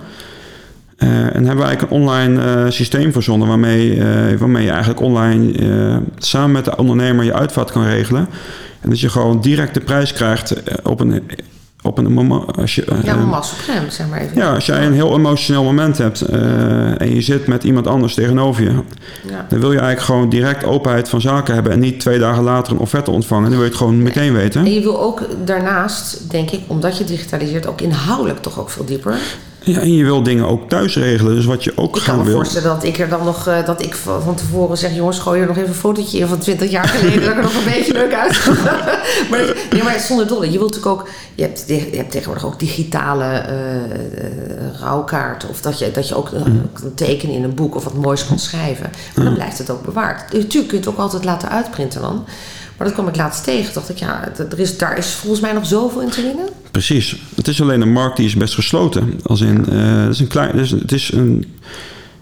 En 0.97 1.45
hebben 1.45 1.57
we 1.57 1.63
eigenlijk 1.63 1.81
een 1.81 1.99
online 1.99 2.71
systeem 2.71 3.11
verzonnen 3.11 3.47
waarmee, 3.47 4.01
waarmee 4.37 4.63
je 4.63 4.69
eigenlijk 4.69 5.01
online 5.01 5.53
samen 6.17 6.51
met 6.51 6.65
de 6.65 6.77
ondernemer 6.77 7.25
je 7.25 7.33
uitvaart 7.33 7.71
kan 7.71 7.83
regelen. 7.83 8.27
En 8.79 8.89
dat 8.89 8.99
je 8.99 9.09
gewoon 9.09 9.41
direct 9.41 9.73
de 9.73 9.79
prijs 9.79 10.13
krijgt 10.13 10.55
op 10.83 10.99
een, 10.99 11.23
op 11.87 11.97
een 11.97 12.13
moment... 12.13 12.57
Als 12.57 12.75
je, 12.75 12.85
eh, 12.85 12.97
Ja, 13.03 13.11
eh, 13.11 13.17
maar 13.17 13.27
mas 13.27 13.51
op 13.51 13.57
hem, 13.61 13.89
zeg 13.89 14.07
maar 14.07 14.19
even. 14.21 14.37
ja, 14.37 14.53
als 14.53 14.65
jij 14.65 14.85
een 14.85 14.93
heel 14.93 15.15
emotioneel 15.15 15.63
moment 15.63 15.97
hebt 15.97 16.21
eh, 16.21 17.01
en 17.01 17.13
je 17.15 17.21
zit 17.21 17.47
met 17.47 17.63
iemand 17.63 17.87
anders 17.87 18.13
tegenover 18.13 18.63
je, 18.63 18.69
Ja. 19.29 19.45
dan 19.49 19.59
wil 19.59 19.71
je 19.71 19.79
eigenlijk 19.79 20.01
gewoon 20.01 20.29
direct 20.29 20.63
openheid 20.63 21.09
van 21.09 21.21
zaken 21.21 21.53
hebben 21.53 21.71
en 21.71 21.79
niet 21.79 21.99
twee 21.99 22.19
dagen 22.19 22.43
later 22.43 22.73
een 22.73 22.79
offerte 22.79 23.11
ontvangen. 23.11 23.43
Dan 23.43 23.53
wil 23.53 23.61
je 23.63 23.67
het 23.69 23.77
gewoon 23.77 24.01
meteen 24.03 24.33
weten. 24.33 24.65
En 24.65 24.73
je 24.73 24.81
wil 24.81 25.01
ook 25.01 25.21
daarnaast, 25.45 26.31
denk 26.31 26.51
ik, 26.51 26.61
omdat 26.67 26.97
je 26.97 27.03
digitaliseert, 27.03 27.67
ook 27.67 27.81
inhoudelijk 27.81 28.41
toch 28.41 28.59
ook 28.59 28.69
veel 28.69 28.85
dieper. 28.85 29.15
Ja, 29.67 29.79
en 29.79 29.93
je 29.93 30.03
wil 30.03 30.23
dingen 30.23 30.47
ook 30.47 30.69
thuis 30.69 30.95
regelen. 30.95 31.35
Dus 31.35 31.45
wat 31.45 31.63
je 31.63 31.71
ook 31.75 31.85
Ik 31.85 31.91
kan 31.91 32.01
gaan 32.01 32.17
me 32.17 32.23
wil. 32.23 32.33
voorstellen 32.35 32.67
dat 32.67 32.83
ik 32.83 32.99
er 32.99 33.09
dan 33.09 33.23
nog, 33.23 33.47
eh, 33.47 33.65
dat 33.65 33.81
ik 33.83 33.95
van 33.95 34.35
tevoren 34.35 34.77
zeg, 34.77 34.95
jongens, 34.95 35.19
gooi 35.19 35.41
er 35.41 35.47
nog 35.47 35.57
even 35.57 35.69
een 35.69 35.75
fotootje 35.75 36.17
in 36.19 36.27
van 36.27 36.37
20 36.37 36.69
jaar 36.71 36.87
geleden, 36.87 37.21
dat 37.21 37.29
ik 37.29 37.35
er 37.37 37.43
nog 37.43 37.55
een 37.55 37.71
beetje 37.73 37.93
leuk 37.93 38.13
uit. 38.13 38.45
maar, 39.29 39.55
nee, 39.71 39.83
maar 39.83 39.99
zonder 39.99 40.27
dolle. 40.27 40.51
Je 40.51 40.57
wilt 40.57 40.75
natuurlijk 40.75 41.01
ook, 41.01 41.09
je 41.35 41.41
hebt, 41.41 41.63
je 41.67 41.89
hebt 41.97 42.11
tegenwoordig 42.11 42.45
ook 42.45 42.59
digitale 42.59 43.23
eh, 43.23 43.75
eh, 43.83 43.89
rouwkaart. 44.79 45.45
Of 45.49 45.61
dat 45.61 45.79
je, 45.79 45.91
dat 45.91 46.07
je 46.07 46.15
ook 46.15 46.25
Mm. 46.31 46.69
kan 46.73 46.93
tekenen 46.95 47.35
in 47.35 47.43
een 47.43 47.55
boek 47.55 47.75
of 47.75 47.83
wat 47.83 47.93
moois 47.93 48.25
kan 48.27 48.39
schrijven. 48.39 48.89
Maar 49.15 49.25
dan 49.25 49.33
blijft 49.33 49.57
het 49.57 49.69
ook 49.69 49.83
bewaard. 49.83 50.33
Natuurlijk 50.33 50.51
kun 50.67 50.77
je 50.77 50.83
het 50.85 50.87
ook 50.87 50.97
altijd 50.97 51.23
laten 51.25 51.49
uitprinten 51.49 52.01
dan. 52.01 52.25
Maar 52.77 52.87
dat 52.87 52.95
kwam 52.95 53.07
ik 53.07 53.15
laatst 53.15 53.43
tegen. 53.43 53.73
Dacht 53.73 53.89
ik, 53.89 53.97
ja, 53.97 54.29
er 54.37 54.59
is, 54.59 54.77
daar 54.77 54.97
is 54.97 55.07
volgens 55.07 55.41
mij 55.41 55.51
nog 55.53 55.65
zoveel 55.65 56.01
in 56.01 56.09
te 56.09 56.21
winnen. 56.21 56.45
Precies. 56.77 57.15
Het 57.35 57.47
is 57.47 57.61
alleen 57.61 57.81
een 57.81 57.91
markt 57.91 58.17
die 58.17 58.25
is 58.25 58.35
best 58.35 58.53
gesloten. 58.53 59.19
Als 59.23 59.41
in, 59.41 59.69
eh, 59.69 60.01
het 60.03 60.13
is 60.13 60.19
een 60.19 60.27
klein, 60.27 60.49
het 60.51 60.59
is, 60.59 60.71
het 60.71 60.91
is 60.91 61.11
een, 61.11 61.45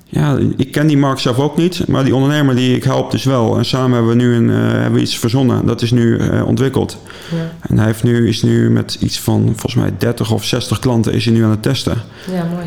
ja, 0.06 0.38
ik 0.58 0.72
ken 0.72 0.88
die 0.88 0.98
markt 0.98 1.22
zelf 1.22 1.40
ook 1.40 1.58
niet, 1.58 1.88
maar 1.88 2.04
die 2.04 2.16
ondernemer 2.16 2.56
die 2.56 2.76
ik 2.76 2.84
help 2.84 3.12
dus 3.12 3.24
wel. 3.24 3.58
En 3.58 3.66
samen 3.66 3.92
hebben 3.92 4.18
we 4.18 4.24
nu 4.24 4.36
een, 4.36 4.50
eh, 4.50 4.72
hebben 4.72 4.94
we 4.94 5.00
iets 5.00 5.18
verzonnen. 5.18 5.66
Dat 5.66 5.82
is 5.82 5.92
nu 5.92 6.18
eh, 6.18 6.48
ontwikkeld. 6.48 6.98
Ja, 7.32 7.52
En 7.62 7.78
hij 7.78 7.86
heeft 7.86 8.04
nu, 8.04 8.28
is 8.28 8.42
nu 8.42 8.70
met 8.70 8.98
iets 9.00 9.20
van 9.20 9.42
volgens 9.44 9.76
mij 9.76 9.94
30 9.98 10.32
of 10.32 10.46
60 10.46 10.80
klanten 10.80 11.14
is 11.14 11.26
hij 11.26 11.34
nu 11.34 11.44
aan 11.44 11.50
het 11.50 11.64
testen. 11.64 11.98
ja 12.32 12.44
mooi. 12.44 12.66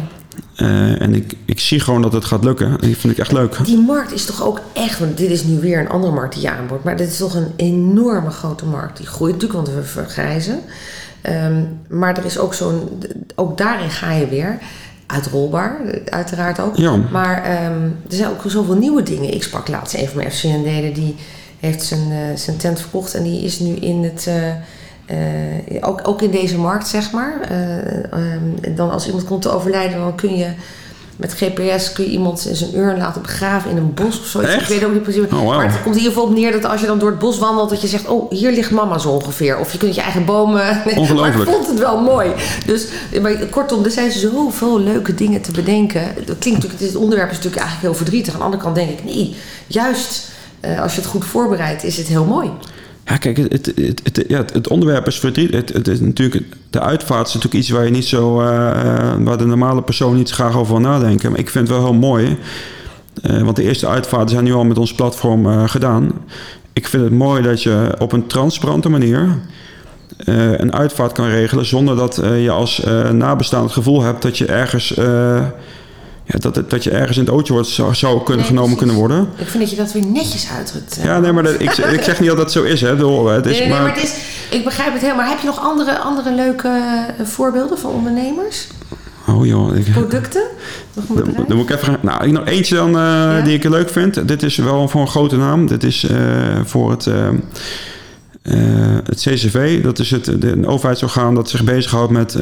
En 0.98 1.14
ik, 1.14 1.34
ik 1.44 1.60
zie 1.60 1.80
gewoon 1.80 2.02
dat 2.02 2.12
het 2.12 2.24
gaat 2.24 2.44
lukken. 2.44 2.66
En 2.66 2.88
dat 2.88 2.98
vind 2.98 3.12
ik 3.12 3.18
echt 3.18 3.32
leuk. 3.32 3.58
Die 3.64 3.80
markt 3.80 4.12
is 4.12 4.24
toch 4.24 4.44
ook 4.44 4.60
echt, 4.72 4.98
want 4.98 5.16
dit 5.18 5.30
is 5.30 5.44
nu 5.44 5.60
weer 5.60 5.80
een 5.80 5.88
andere 5.88 6.12
markt 6.12 6.34
die 6.34 6.42
je 6.42 6.50
aanboort, 6.50 6.84
maar 6.84 6.96
dit 6.96 7.08
is 7.08 7.16
toch 7.16 7.34
een 7.34 7.52
enorme 7.56 8.30
grote 8.30 8.64
markt. 8.64 8.96
Die 8.96 9.06
groeit 9.06 9.32
natuurlijk, 9.32 9.64
want 9.64 9.76
we 9.76 9.82
vergrijzen. 9.82 10.60
Ehm, 11.20 11.62
maar 11.88 12.16
er 12.16 12.24
is 12.24 12.38
ook 12.38 12.54
zo'n, 12.54 13.02
ook 13.34 13.58
daarin 13.58 13.90
ga 13.90 14.12
je 14.12 14.26
weer, 14.26 14.58
uitrolbaar, 15.06 15.76
uiteraard 16.04 16.60
ook. 16.60 16.76
Ja. 16.76 16.96
Maar 16.96 17.42
ehm, 17.44 17.82
er 17.82 18.16
zijn 18.16 18.30
ook 18.30 18.42
zoveel 18.46 18.76
nieuwe 18.76 19.02
dingen. 19.02 19.34
Ik 19.34 19.42
sprak 19.42 19.68
laatst 19.68 19.94
een 19.94 20.08
van 20.08 20.16
mijn 20.16 20.30
FCN-leden, 20.30 20.92
die 20.94 21.16
heeft 21.60 21.82
zijn, 21.82 22.10
eh, 22.12 22.36
zijn 22.36 22.56
tent 22.56 22.80
verkocht 22.80 23.14
en 23.14 23.22
die 23.22 23.42
is 23.42 23.58
nu 23.58 23.74
in 23.74 24.02
het... 24.02 24.26
eh, 24.26 24.50
eh, 25.08 25.16
ook, 25.80 26.08
ook 26.08 26.22
in 26.22 26.30
deze 26.30 26.58
markt, 26.58 26.88
zeg 26.88 27.12
maar. 27.12 27.40
Eh, 27.40 28.12
ehm, 28.12 28.74
dan 28.74 28.90
als 28.90 29.06
iemand 29.06 29.24
komt 29.24 29.42
te 29.42 29.50
overlijden, 29.50 29.98
dan 29.98 30.14
kun 30.14 30.36
je 30.36 30.48
met 31.18 31.32
GPS 31.32 31.92
kun 31.92 32.04
je 32.04 32.10
iemand 32.10 32.46
in 32.46 32.56
zijn 32.56 32.76
urn 32.76 32.98
laten 32.98 33.22
begraven 33.22 33.70
in 33.70 33.76
een 33.76 33.94
bos 33.94 34.20
of 34.20 34.26
zoiets. 34.26 34.52
Echt? 34.52 34.62
Ik 34.62 34.68
weet 34.68 34.84
ook 34.84 34.92
niet 34.92 35.02
precies. 35.02 35.22
Oh. 35.32 35.46
Maar 35.46 35.72
het 35.72 35.82
komt 35.82 35.94
in 35.94 36.02
ieder 36.02 36.12
geval 36.12 36.28
op 36.28 36.34
neer 36.34 36.52
dat 36.52 36.64
als 36.64 36.80
je 36.80 36.86
dan 36.86 36.98
door 36.98 37.10
het 37.10 37.18
bos 37.18 37.38
wandelt, 37.38 37.70
dat 37.70 37.80
je 37.80 37.86
zegt: 37.86 38.06
Oh, 38.06 38.30
hier 38.30 38.52
ligt 38.52 38.70
mama 38.70 38.98
zo 38.98 39.08
ongeveer. 39.08 39.58
Of 39.58 39.72
je 39.72 39.78
kunt 39.78 39.94
je 39.94 40.00
eigen 40.00 40.24
bomen. 40.24 40.82
Ongelooflijk. 40.96 41.36
Maar 41.36 41.46
ik 41.46 41.52
vond 41.52 41.66
het 41.66 41.78
wel 41.78 42.00
mooi. 42.00 42.30
Dus 42.66 42.86
maar 43.22 43.36
kortom, 43.50 43.84
er 43.84 43.90
zijn 43.90 44.10
zoveel 44.10 44.80
leuke 44.80 45.14
dingen 45.14 45.40
te 45.40 45.52
bedenken. 45.52 46.02
Dat 46.26 46.38
klinkt 46.38 46.62
natuurlijk, 46.62 46.78
dit 46.78 46.96
onderwerp 46.96 47.30
is 47.30 47.36
natuurlijk 47.36 47.62
eigenlijk 47.62 47.88
heel 47.88 48.04
verdrietig. 48.04 48.32
Aan 48.32 48.38
de 48.38 48.44
andere 48.44 48.62
kant 48.62 48.74
denk 48.74 48.90
ik: 48.90 49.04
nee, 49.04 49.36
juist 49.66 50.28
eh, 50.60 50.82
als 50.82 50.94
je 50.94 51.00
het 51.00 51.10
goed 51.10 51.24
voorbereidt, 51.24 51.84
is 51.84 51.96
het 51.96 52.06
heel 52.06 52.24
mooi. 52.24 52.50
Ja, 53.08 53.16
kijk, 53.16 53.36
het, 53.36 53.50
het, 53.52 54.00
het, 54.04 54.24
ja, 54.28 54.44
het- 54.52 54.68
onderwerp 54.68 55.06
is 55.06 55.18
verdriet. 55.18 55.52
Het, 55.54 55.88
is 55.88 56.00
natuurlijk, 56.00 56.44
de 56.70 56.80
uitvaart 56.80 57.26
is 57.28 57.34
natuurlijk 57.34 57.62
iets 57.62 57.70
waar 57.72 57.84
je 57.84 57.90
niet 57.90 58.04
zo, 58.04 58.40
eh, 58.40 58.46
waar 59.18 59.38
de 59.38 59.46
normale 59.46 59.82
persoon 59.82 60.16
niet 60.16 60.30
graag 60.30 60.56
over 60.56 60.72
wil 60.72 60.90
nadenken. 60.90 61.30
Maar 61.30 61.38
ik 61.40 61.50
vind 61.50 61.68
het 61.68 61.76
wel 61.76 61.86
heel 61.86 61.94
mooi. 61.98 62.36
eh, 63.22 63.42
want 63.42 63.56
de 63.56 63.62
eerste 63.62 63.86
uitvaarten 63.88 64.28
zijn 64.28 64.44
nu 64.44 64.52
al 64.52 64.64
met 64.64 64.78
ons 64.78 64.94
platform 64.94 65.46
eh, 65.46 65.68
gedaan. 65.68 66.12
Ik 66.72 66.86
vind 66.88 67.02
het 67.02 67.12
mooi 67.12 67.42
dat 67.42 67.62
je 67.62 67.94
op 67.98 68.12
een 68.12 68.26
transparante 68.26 68.88
manier 68.88 69.28
een 70.56 70.74
uitvaart 70.74 71.12
kan 71.12 71.26
regelen 71.28 71.66
zonder 71.66 71.96
dat 71.96 72.16
je 72.16 72.50
als 72.50 72.82
nabestaand 73.12 73.64
het 73.64 73.72
gevoel 73.72 74.02
hebt 74.02 74.22
dat 74.22 74.38
je 74.38 74.46
ergens, 74.46 74.94
ja, 76.28 76.38
dat, 76.38 76.70
dat 76.70 76.84
je 76.84 76.90
ergens 76.90 77.16
in 77.16 77.24
het 77.24 77.32
ootje 77.32 77.52
wordt, 77.52 77.68
zou, 77.68 77.94
zou 77.94 78.22
kunnen, 78.22 78.36
Nee, 78.36 78.46
genomen 78.54 78.76
precies. 78.76 78.78
kunnen 78.96 78.96
worden. 78.96 79.28
Ik 79.36 79.46
vind 79.48 79.62
dat 79.62 79.70
je 79.70 79.76
dat 79.76 79.92
weer 79.92 80.06
netjes 80.06 80.48
uitdrukt. 80.56 80.98
eh. 80.98 81.04
Ja, 81.04 81.18
nee, 81.18 81.32
maar 81.32 81.42
dat, 81.42 81.54
ik, 81.54 81.76
ik 81.98 82.02
zeg 82.02 82.20
niet 82.20 82.28
dat 82.28 82.36
dat 82.38 82.52
zo 82.52 82.62
is. 82.62 82.80
Hè. 82.80 82.90
Bedoel, 82.94 83.26
Het 83.26 83.46
is, 83.46 83.50
Nee, 83.52 83.60
nee, 83.60 83.68
maar, 83.70 83.82
maar 83.82 83.94
het 83.94 84.02
is, 84.02 84.14
ik 84.50 84.64
begrijp 84.64 84.92
het 84.92 85.02
helemaal. 85.02 85.28
Heb 85.28 85.38
je 85.40 85.46
nog 85.46 85.60
andere, 85.60 85.98
andere 85.98 86.34
leuke 86.34 86.68
eh, 87.18 87.26
voorbeelden 87.26 87.78
van 87.78 87.90
ondernemers? 87.90 88.66
Oh 89.28 89.46
joh, 89.46 89.76
ik, 89.76 89.92
Producten? 89.92 90.42
Dan, 90.94 91.04
dan 91.48 91.56
moet 91.56 91.70
ik 91.70 91.76
even 91.76 91.86
gaan. 91.86 91.98
Nou, 92.02 92.24
ik 92.24 92.32
nog 92.32 92.46
eentje 92.46 92.74
dan 92.74 92.98
eh, 92.98 93.44
die 93.44 93.54
ik 93.54 93.64
leuk 93.64 93.90
vind. 93.90 94.28
Dit 94.28 94.42
is 94.42 94.56
wel 94.56 94.88
voor 94.88 95.00
een 95.00 95.08
grote 95.08 95.36
naam. 95.36 95.66
Dit 95.66 95.84
is 95.84 96.06
voor 96.64 96.90
het, 96.90 97.06
eh, 97.06 97.28
eh, 98.42 98.98
het 99.04 99.20
CCV. 99.20 99.82
Dat 99.82 99.98
is 99.98 100.10
het, 100.10 100.24
de, 100.24 100.50
een 100.50 100.66
overheidsorgaan 100.66 101.34
dat 101.34 101.50
zich 101.50 101.64
bezighoudt 101.64 102.12
met 102.12 102.36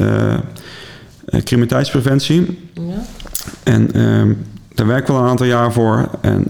criminaliteitspreventie. 1.43 2.69
Ja. 2.73 3.05
En 3.63 3.93
ehm, 3.93 4.33
daar 4.73 4.87
werk 4.87 5.01
ik 5.01 5.07
wel 5.07 5.17
een 5.17 5.29
aantal 5.29 5.45
jaar 5.45 5.73
voor. 5.73 6.09
En 6.21 6.45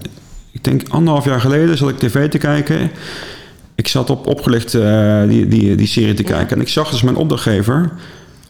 ik 0.52 0.64
denk 0.64 0.88
anderhalf 0.88 1.24
jaar 1.24 1.40
geleden 1.40 1.76
zat 1.76 1.88
ik 1.88 1.98
tv 1.98 2.28
te 2.28 2.38
kijken. 2.38 2.90
Ik 3.74 3.88
zat 3.88 4.10
op 4.10 4.26
opgelicht 4.26 4.74
eh, 4.74 5.22
die, 5.28 5.48
die, 5.48 5.74
die 5.74 5.86
serie 5.86 6.14
te 6.14 6.22
kijken. 6.22 6.56
En 6.56 6.62
ik 6.62 6.68
zag 6.68 6.90
dus 6.90 7.02
mijn 7.02 7.16
opdrachtgever 7.16 7.90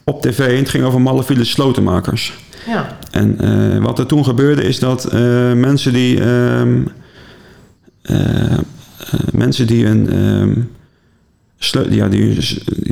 op 0.03 0.21
tv. 0.21 0.39
En 0.39 0.55
het 0.55 0.69
ging 0.69 0.83
over 0.83 1.01
malafide 1.01 1.43
slotenmakers. 1.43 2.33
ja. 2.67 2.97
En 3.11 3.39
eh, 3.39 3.83
wat 3.83 3.99
er 3.99 4.05
toen 4.05 4.23
gebeurde 4.25 4.63
is 4.63 4.79
dat 4.79 5.05
eh, 5.05 5.53
mensen 5.53 5.93
die... 5.93 6.19
ehm, 6.21 6.81
eh, 8.01 8.53
eh, 8.53 8.59
mensen 9.33 9.67
die 9.67 9.85
een... 9.85 10.69
sleu- 11.57 11.89
ja, 11.89 12.07
die, 12.07 12.37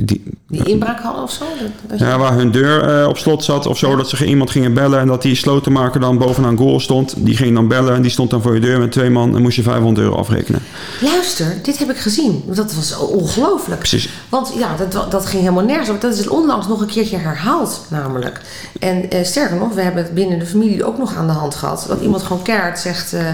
die, 0.06 0.24
Die 0.50 0.64
inbraak 0.64 1.00
hadden 1.00 1.24
of 1.24 1.32
zo? 1.32 1.46
Dat, 1.60 1.90
dat 1.90 2.00
ja, 2.00 2.18
waar 2.18 2.34
hun 2.34 2.52
deur 2.52 3.02
eh, 3.02 3.08
op 3.08 3.18
slot 3.18 3.44
zat 3.44 3.66
of 3.66 3.78
zo. 3.78 3.96
Dat 3.96 4.10
ze 4.10 4.26
iemand 4.26 4.50
gingen 4.50 4.74
bellen 4.74 5.00
en 5.00 5.08
dat 5.08 5.22
die 5.22 5.36
slotenmaker 5.36 6.00
dan 6.00 6.18
bovenaan 6.18 6.58
goal 6.58 6.80
stond. 6.80 7.14
Die 7.18 7.38
ging 7.38 7.54
dan 7.54 7.68
bellen 7.68 7.96
en 7.96 8.02
die 8.02 8.12
stond 8.12 8.30
dan 8.30 8.42
voor 8.42 8.54
je 8.54 8.60
deur 8.60 8.80
met 8.80 8.92
twee 8.92 9.10
man 9.10 9.36
en 9.36 9.42
moest 9.42 9.56
je 9.56 9.64
500 9.64 10.06
euro 10.06 10.16
afrekenen. 10.18 10.62
Luister, 11.02 11.56
dit 11.64 11.78
heb 11.78 11.90
ik 11.90 11.98
gezien. 11.98 12.44
Dat 12.46 12.74
was 12.74 12.98
ongelooflijk. 12.98 13.80
Precies. 13.80 14.10
Want 14.30 14.54
ja, 14.58 14.76
dat, 14.90 15.12
dat 15.12 15.26
ging 15.26 15.42
helemaal 15.42 15.64
nergens 15.64 15.90
over. 15.90 16.02
Dat 16.02 16.18
is 16.18 16.28
onlangs 16.28 16.68
nog 16.68 16.82
een 16.82 16.88
keertje 16.88 17.18
herhaald, 17.18 17.86
namelijk. 17.90 18.42
En 18.80 19.10
eh, 19.10 19.24
sterker 19.24 19.58
nog, 19.58 19.74
we 19.74 19.82
hebben 19.82 20.04
het 20.04 20.14
binnen 20.14 20.40
de 20.40 20.46
familie 20.46 20.86
ook 20.86 20.98
nog 20.98 21.16
aan 21.16 21.28
de 21.28 21.34
hand 21.34 21.56
gehad. 21.56 21.86
Dat 21.88 22.02
iemand 22.02 22.24
gewoon 22.24 22.42
keert 22.42 22.80
zegt, 22.80 23.14
eh 23.14 23.26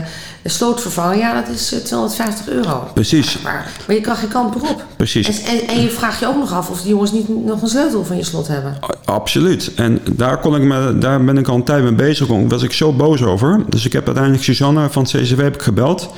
de 0.43 0.49
sloot 0.49 0.81
vervangen, 0.81 1.17
ja, 1.17 1.41
dat 1.41 1.55
is 1.55 1.73
eh, 1.73 1.79
250 1.79 2.49
euro. 2.49 2.87
Precies. 2.93 3.41
Maar, 3.41 3.71
maar 3.87 3.95
je 3.95 4.01
kan 4.01 4.15
geen 4.15 4.29
kant 4.29 4.55
op. 4.55 4.85
Precies. 4.95 5.43
En, 5.43 5.67
en, 5.67 5.81
je 5.81 5.89
vraagt 5.89 6.19
je 6.19 6.27
ook 6.27 6.37
nog 6.37 6.53
af 6.53 6.69
of 6.69 6.81
die 6.81 6.89
jongens 6.89 7.11
niet 7.11 7.45
nog 7.45 7.61
een 7.61 7.67
sleutel 7.67 8.05
van 8.05 8.17
je 8.17 8.23
slot 8.23 8.47
hebben. 8.47 8.77
Absoluut. 9.05 9.71
En 9.75 10.01
daar, 10.11 10.39
kon 10.39 10.55
ik 10.55 10.61
me, 10.61 10.97
daar 10.97 11.23
ben 11.23 11.37
ik 11.37 11.47
al 11.47 11.55
een 11.55 11.63
tijd 11.63 11.83
mee 11.83 11.93
bezig. 11.93 12.27
Daar 12.27 12.47
was 12.47 12.63
ik 12.63 12.71
zo 12.71 12.93
boos 12.93 13.23
over. 13.23 13.63
Dus 13.69 13.85
ik 13.85 13.93
heb 13.93 14.05
uiteindelijk 14.05 14.43
Suzanne 14.43 14.89
van 14.89 15.03
het 15.03 15.11
CCW 15.11 15.41
heb 15.41 15.53
ik 15.53 15.61
gebeld. 15.61 16.13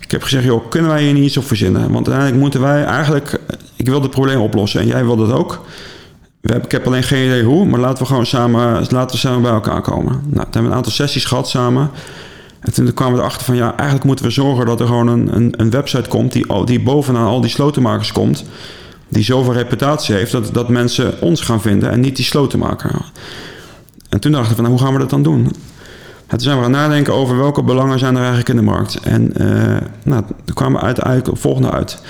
Ik 0.00 0.10
heb 0.10 0.22
gezegd, 0.22 0.44
joh, 0.44 0.68
kunnen 0.68 0.90
wij 0.90 1.02
hier 1.02 1.12
niet 1.12 1.24
iets 1.24 1.36
op 1.36 1.46
verzinnen? 1.46 1.80
Want 1.80 2.08
uiteindelijk 2.08 2.36
moeten 2.36 2.60
wij 2.60 2.84
eigenlijk... 2.84 3.40
Ik 3.76 3.88
wil 3.88 4.02
het 4.02 4.10
probleem 4.10 4.40
oplossen 4.40 4.80
en 4.80 4.86
jij 4.86 5.04
wil 5.04 5.16
dat 5.16 5.32
ook. 5.32 5.64
We 6.40 6.52
hebben, 6.52 6.64
ik 6.64 6.72
heb 6.72 6.86
alleen 6.86 7.02
geen 7.02 7.26
idee 7.26 7.42
hoe, 7.42 7.66
maar 7.66 7.80
laten 7.80 7.98
we 7.98 8.08
gewoon 8.08 8.26
samen, 8.26 8.86
laten 8.90 9.10
we 9.10 9.16
samen 9.16 9.42
bij 9.42 9.50
elkaar 9.50 9.80
komen. 9.80 10.12
Nou, 10.12 10.22
toen 10.22 10.36
hebben 10.36 10.62
we 10.62 10.68
een 10.68 10.74
aantal 10.74 10.92
sessies 10.92 11.24
gehad 11.24 11.48
samen. 11.48 11.90
En 12.60 12.72
toen 12.72 12.94
kwamen 12.94 13.14
we 13.14 13.20
erachter 13.20 13.44
van, 13.44 13.56
ja, 13.56 13.76
eigenlijk 13.76 14.04
moeten 14.04 14.24
we 14.24 14.30
zorgen 14.30 14.66
dat 14.66 14.80
er 14.80 14.86
gewoon 14.86 15.08
een, 15.08 15.36
een, 15.36 15.54
een 15.56 15.70
website 15.70 16.08
komt... 16.08 16.32
Die, 16.32 16.64
die 16.64 16.82
bovenaan 16.82 17.26
al 17.26 17.40
die 17.40 17.50
slotenmakers 17.50 18.12
komt 18.12 18.44
die 19.08 19.24
zoveel 19.24 19.52
reputatie 19.52 20.14
heeft 20.14 20.32
dat, 20.32 20.54
dat 20.54 20.68
mensen 20.68 21.20
ons 21.20 21.40
gaan 21.40 21.60
vinden 21.60 21.90
en 21.90 22.00
niet 22.00 22.16
die 22.16 22.24
slotenmaker. 22.24 22.90
En 24.08 24.20
toen 24.20 24.32
dachten 24.32 24.48
we 24.50 24.54
van, 24.54 24.64
nou, 24.64 24.76
hoe 24.76 24.84
gaan 24.84 24.92
we 24.92 25.00
dat 25.00 25.10
dan 25.10 25.22
doen? 25.22 25.44
En 26.26 26.36
toen 26.36 26.40
zijn 26.40 26.56
we 26.56 26.62
gaan 26.62 26.70
nadenken 26.70 27.14
over 27.14 27.36
welke 27.36 27.62
belangen 27.62 27.98
zijn 27.98 28.12
er 28.14 28.18
eigenlijk 28.18 28.48
in 28.48 28.56
de 28.56 28.62
markt. 28.62 29.00
En 29.00 29.34
eh 29.36 29.76
nou, 30.04 30.22
toen 30.44 30.54
kwamen 30.54 30.80
we 30.80 30.86
uiteindelijk 30.86 31.26
het 31.26 31.38
volgende 31.38 31.70
uit. 31.70 32.02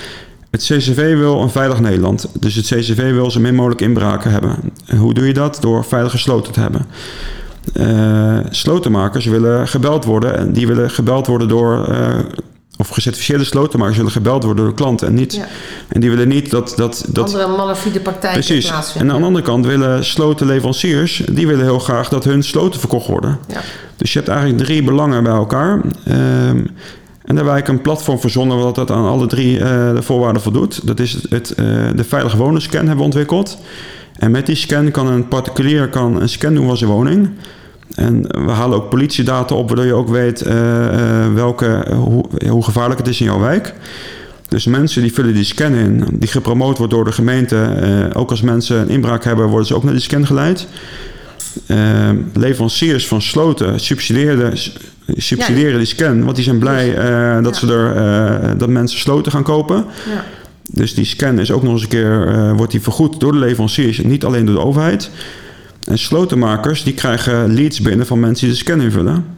Het 0.49 0.61
CCV 0.61 1.17
wil 1.17 1.41
een 1.41 1.49
veilig 1.49 1.79
Nederland. 1.79 2.29
Dus 2.39 2.55
het 2.55 2.65
CCV 2.65 3.11
wil 3.11 3.31
zo 3.31 3.39
min 3.39 3.55
mogelijk 3.55 3.81
inbraken 3.81 4.31
hebben. 4.31 4.55
En 4.85 4.97
hoe 4.97 5.13
doe 5.13 5.27
je 5.27 5.33
dat? 5.33 5.57
Door 5.61 5.85
veilige 5.85 6.17
sloten 6.17 6.53
te 6.53 6.59
hebben. 6.59 6.85
Eh, 7.73 8.37
slotenmakers 8.49 9.25
willen 9.25 9.67
gebeld 9.67 10.05
worden. 10.05 10.37
En 10.37 10.53
die 10.53 10.67
willen 10.67 10.89
gebeld 10.89 11.27
worden 11.27 11.47
door... 11.47 11.85
eh, 11.87 12.07
of 12.77 12.89
gecertificeerde 12.89 13.43
slotenmakers 13.43 13.97
willen 13.97 14.11
gebeld 14.11 14.43
worden 14.43 14.65
door 14.65 14.73
klanten. 14.73 15.07
En, 15.07 15.13
niet, 15.13 15.33
Ja. 15.35 15.45
en 15.87 15.99
die 16.01 16.09
willen 16.09 16.27
niet 16.27 16.49
dat... 16.51 16.73
dat, 16.75 17.05
dat 17.07 17.25
Andere 17.33 17.57
malafide 17.57 17.99
praktijken 17.99 18.39
Precies. 18.43 18.65
En 18.65 18.71
plaatsvinden. 18.71 19.11
aan 19.13 19.19
de 19.19 19.27
andere 19.27 19.45
kant 19.45 19.65
willen 19.65 20.05
slotenleveranciers... 20.05 21.23
die 21.31 21.47
willen 21.47 21.65
heel 21.65 21.79
graag 21.79 22.09
dat 22.09 22.23
hun 22.23 22.43
sloten 22.43 22.79
verkocht 22.79 23.07
worden. 23.07 23.39
Ja. 23.47 23.61
Dus 23.97 24.13
je 24.13 24.19
hebt 24.19 24.31
eigenlijk 24.31 24.61
drie 24.63 24.83
belangen 24.83 25.23
bij 25.23 25.33
elkaar. 25.33 25.81
Ehm, 26.05 26.65
en 27.25 27.35
daar 27.35 27.45
wij 27.45 27.67
een 27.67 27.81
platform 27.81 28.19
verzonnen... 28.19 28.57
wat 28.57 28.75
dat 28.75 28.91
aan 28.91 29.05
alle 29.05 29.27
drie 29.27 29.59
eh, 29.59 29.95
de 29.95 30.01
voorwaarden 30.01 30.41
voldoet. 30.41 30.87
Dat 30.87 30.99
is 30.99 31.17
het, 31.29 31.53
de 31.95 32.03
veilige 32.07 32.37
wonenscan 32.37 32.79
hebben 32.79 32.97
we 32.97 33.03
ontwikkeld. 33.03 33.57
En 34.17 34.31
met 34.31 34.45
die 34.45 34.55
scan 34.55 34.91
kan 34.91 35.07
een 35.07 35.27
particulier 35.27 35.89
kan 35.89 36.21
een 36.21 36.29
scan 36.29 36.53
doen 36.53 36.67
van 36.67 36.77
zijn 36.77 36.89
woning. 36.89 37.29
En 37.95 38.21
we 38.45 38.51
halen 38.51 38.77
ook 38.77 38.89
politiedata 38.89 39.55
op, 39.55 39.67
waardoor 39.67 39.85
je 39.85 39.93
ook 39.93 40.09
weet 40.09 40.41
eh, 40.41 41.23
eh, 41.25 41.33
welke, 41.33 41.85
hoe, 41.95 42.25
hoe 42.49 42.63
gevaarlijk 42.63 42.99
het 42.99 43.09
is 43.09 43.19
in 43.19 43.25
jouw 43.25 43.39
wijk. 43.39 43.73
Dus 44.49 44.65
mensen 44.65 45.01
die 45.01 45.13
vullen 45.13 45.33
die 45.33 45.43
scan 45.43 45.73
in, 45.73 46.05
die 46.11 46.27
gepromoot 46.29 46.77
wordt 46.77 46.93
door 46.93 47.05
de 47.05 47.11
gemeente. 47.11 47.61
Eh, 47.61 48.19
ook 48.21 48.29
als 48.29 48.41
mensen 48.41 48.77
een 48.79 48.89
inbraak 48.89 49.23
hebben, 49.23 49.47
worden 49.47 49.67
ze 49.67 49.75
ook 49.75 49.83
naar 49.83 49.93
die 49.93 50.01
scan 50.01 50.25
geleid. 50.25 50.67
Eh, 51.65 52.09
leveranciers 52.33 53.07
van 53.07 53.21
sloten 53.21 53.79
subsidiëren, 53.79 54.57
subsidiëren 55.07 55.77
die 55.77 55.87
scan, 55.87 56.23
want 56.23 56.35
die 56.35 56.43
zijn 56.45 56.59
blij 56.59 56.95
eh, 56.95 57.43
dat, 57.43 57.59
Ja. 57.59 57.67
ze 57.67 57.73
er, 57.73 58.57
dat 58.57 58.69
mensen 58.69 58.99
sloten 58.99 59.31
gaan 59.31 59.43
kopen. 59.43 59.85
Ja. 60.13 60.25
Dus 60.71 60.93
die 60.93 61.05
scan 61.05 61.39
is 61.39 61.51
ook 61.51 61.63
nog 61.63 61.71
eens 61.73 61.81
een 61.81 61.87
keer, 61.87 62.53
wordt 62.55 62.71
die 62.71 62.81
vergoed 62.81 63.19
door 63.19 63.31
de 63.31 63.37
leveranciers, 63.37 63.99
niet 63.99 64.25
alleen 64.25 64.45
door 64.45 64.55
de 64.55 64.61
overheid. 64.61 65.09
En 65.89 65.97
slotenmakers 65.97 66.83
die 66.83 66.93
krijgen 66.93 67.53
leads 67.53 67.79
binnen 67.81 68.05
van 68.05 68.19
mensen 68.19 68.45
die 68.47 68.55
de 68.55 68.61
scan 68.63 68.81
invullen. 68.81 69.37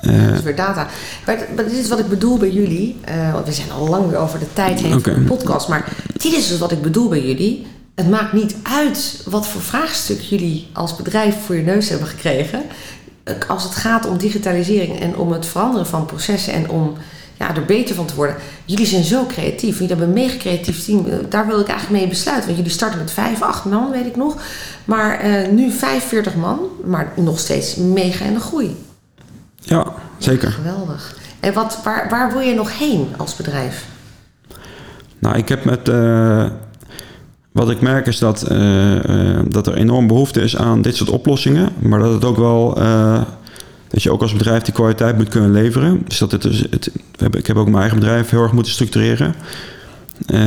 Eh, 0.00 0.26
Dat 0.28 0.34
is 0.38 0.42
weer 0.42 0.56
data. 0.56 0.86
Maar, 1.26 1.38
maar 1.56 1.64
dit 1.64 1.72
is 1.72 1.88
wat 1.88 1.98
ik 1.98 2.08
bedoel 2.08 2.38
bij 2.38 2.50
jullie. 2.50 2.96
eh, 3.04 3.32
want 3.32 3.46
we 3.46 3.52
zijn 3.52 3.70
al 3.70 3.88
lang 3.88 4.08
weer 4.08 4.18
over 4.18 4.38
de 4.38 4.52
tijd 4.52 4.80
heen 4.80 4.94
Oké. 4.94 5.12
van 5.12 5.22
de 5.22 5.28
podcast. 5.28 5.68
Maar 5.68 5.92
dit 6.12 6.32
is 6.32 6.48
dus 6.48 6.58
wat 6.58 6.72
ik 6.72 6.82
bedoel 6.82 7.08
bij 7.08 7.26
jullie. 7.26 7.66
Het 7.94 8.10
maakt 8.10 8.32
niet 8.32 8.56
uit 8.62 9.22
wat 9.24 9.46
voor 9.46 9.60
vraagstuk 9.60 10.20
jullie 10.20 10.66
als 10.72 10.96
bedrijf 10.96 11.34
voor 11.44 11.54
je 11.54 11.62
neus 11.62 11.88
hebben 11.88 12.08
gekregen. 12.08 12.62
Als 13.48 13.62
het 13.64 13.74
gaat 13.74 14.06
om 14.06 14.18
digitalisering 14.18 15.00
en 15.00 15.16
om 15.16 15.32
het 15.32 15.46
veranderen 15.46 15.86
van 15.86 16.06
processen 16.06 16.52
en 16.52 16.70
om 16.70 16.94
ja, 17.38 17.56
er 17.56 17.64
beter 17.64 17.94
van 17.94 18.06
te 18.06 18.14
worden. 18.14 18.36
Jullie 18.64 18.86
zijn 18.86 19.04
zo 19.04 19.26
creatief. 19.26 19.72
Jullie 19.78 19.88
hebben 19.88 20.06
een 20.06 20.12
mega 20.22 20.36
creatief 20.36 20.84
team. 20.84 21.06
Eh, 21.06 21.16
Daar 21.28 21.46
wil 21.46 21.60
ik 21.60 21.68
eigenlijk 21.68 22.00
mee 22.00 22.08
besluiten. 22.08 22.46
Want 22.46 22.56
jullie 22.58 22.72
starten 22.74 22.98
met 22.98 23.10
5, 23.10 23.42
8 23.42 23.64
man, 23.64 23.90
weet 23.90 24.06
ik 24.06 24.16
nog. 24.16 24.36
Maar 24.84 25.18
eh, 25.20 25.48
nu 25.50 25.70
45 25.70 26.34
man. 26.34 26.58
Maar 26.84 27.12
nog 27.16 27.38
steeds 27.38 27.74
mega 27.76 28.24
in 28.24 28.34
de 28.34 28.40
groei. 28.40 28.76
ja, 29.60 29.86
zeker. 30.18 30.50
Geweldig. 30.50 31.16
En 31.40 31.52
wat, 31.52 31.78
waar, 31.84 32.06
waar 32.10 32.32
wil 32.32 32.40
je 32.40 32.54
nog 32.54 32.78
heen 32.78 33.08
als 33.16 33.36
bedrijf? 33.36 33.84
Nou, 35.18 35.36
ik 35.36 35.48
heb 35.48 35.64
met. 35.64 35.88
eh, 35.88 36.44
wat 37.52 37.70
ik 37.70 37.80
merk 37.80 38.06
is 38.06 38.18
dat, 38.18 38.38
dat 39.48 39.66
er 39.66 39.74
enorm 39.74 40.06
behoefte 40.06 40.40
is 40.40 40.56
aan 40.56 40.82
dit 40.82 40.96
soort 40.96 41.10
oplossingen. 41.10 41.68
Maar 41.78 41.98
dat 41.98 42.12
het 42.12 42.24
ook 42.24 42.36
wel. 42.36 42.78
Dat 43.88 44.02
je 44.02 44.12
ook 44.12 44.22
als 44.22 44.32
bedrijf 44.32 44.62
die 44.62 44.74
kwaliteit 44.74 45.16
moet 45.16 45.28
kunnen 45.28 45.52
leveren. 45.52 46.02
Dus 46.06 46.18
dat 46.18 46.32
het, 46.32 46.42
dus- 46.42 46.64
het, 46.70 46.90
ik 47.30 47.46
heb 47.46 47.56
ook 47.56 47.68
mijn 47.68 47.80
eigen 47.80 47.98
bedrijf 47.98 48.30
heel 48.30 48.42
erg 48.42 48.52
moeten 48.52 48.72
structureren. 48.72 49.34
Eh, 50.26 50.40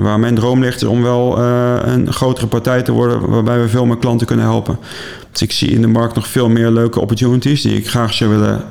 waar 0.00 0.20
mijn 0.20 0.34
droom 0.34 0.60
ligt 0.60 0.82
is 0.82 0.88
om 0.88 1.02
wel 1.02 1.38
eh, 1.38 1.76
een 1.82 2.12
grotere 2.12 2.46
partij 2.46 2.82
te 2.82 2.92
worden 2.92 3.30
waarbij 3.30 3.60
we 3.60 3.68
veel 3.68 3.86
meer 3.86 3.98
klanten 3.98 4.26
kunnen 4.26 4.44
helpen. 4.44 4.78
Dus 5.32 5.42
ik 5.42 5.52
zie 5.52 5.70
in 5.70 5.80
de 5.80 5.86
markt 5.86 6.14
nog 6.14 6.26
veel 6.26 6.48
meer 6.48 6.70
leuke 6.70 7.00
opportunities 7.00 7.62
die 7.62 7.76
ik 7.76 7.88
graag 7.88 8.12
zou 8.12 8.30
willen 8.30 8.64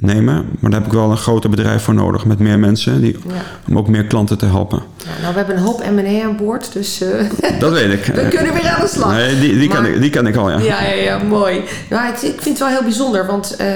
nemen. 0.00 0.34
Maar 0.60 0.70
daar 0.70 0.80
heb 0.80 0.88
ik 0.88 0.94
wel 0.94 1.10
een 1.10 1.16
groter 1.16 1.50
bedrijf 1.50 1.82
voor 1.82 1.94
nodig 1.94 2.24
met 2.24 2.38
meer 2.38 2.58
mensen 2.58 3.00
die, 3.00 3.16
Ja. 3.26 3.34
om 3.68 3.78
ook 3.78 3.88
meer 3.88 4.04
klanten 4.04 4.38
te 4.38 4.46
helpen. 4.46 4.82
Ja, 4.96 5.04
nou, 5.20 5.32
we 5.32 5.38
hebben 5.38 5.56
een 5.56 5.62
hoop 5.62 5.90
M&A 5.90 6.22
aan 6.24 6.36
boord, 6.36 6.72
dus 6.72 7.00
eh, 7.00 7.24
Dat 7.60 7.72
weet 7.72 7.92
ik. 7.92 8.04
we 8.14 8.28
kunnen 8.28 8.52
weer 8.52 8.68
aan 8.68 8.80
de 8.80 8.88
slag. 8.88 9.12
Nee, 9.12 9.40
die, 9.40 9.58
die, 9.58 9.68
kan 9.68 9.82
Maar- 9.82 9.90
ik, 9.90 10.00
die 10.00 10.10
kan 10.10 10.26
ik 10.26 10.36
al, 10.36 10.50
ja. 10.50 10.58
Ja, 10.58 10.82
ja, 10.82 10.92
ja, 11.02 11.18
mooi. 11.22 11.62
Nou, 11.90 12.06
het, 12.06 12.22
ik 12.22 12.30
vind 12.42 12.44
het 12.44 12.58
wel 12.58 12.68
heel 12.68 12.82
bijzonder, 12.82 13.26
want 13.26 13.56
eh, 13.56 13.66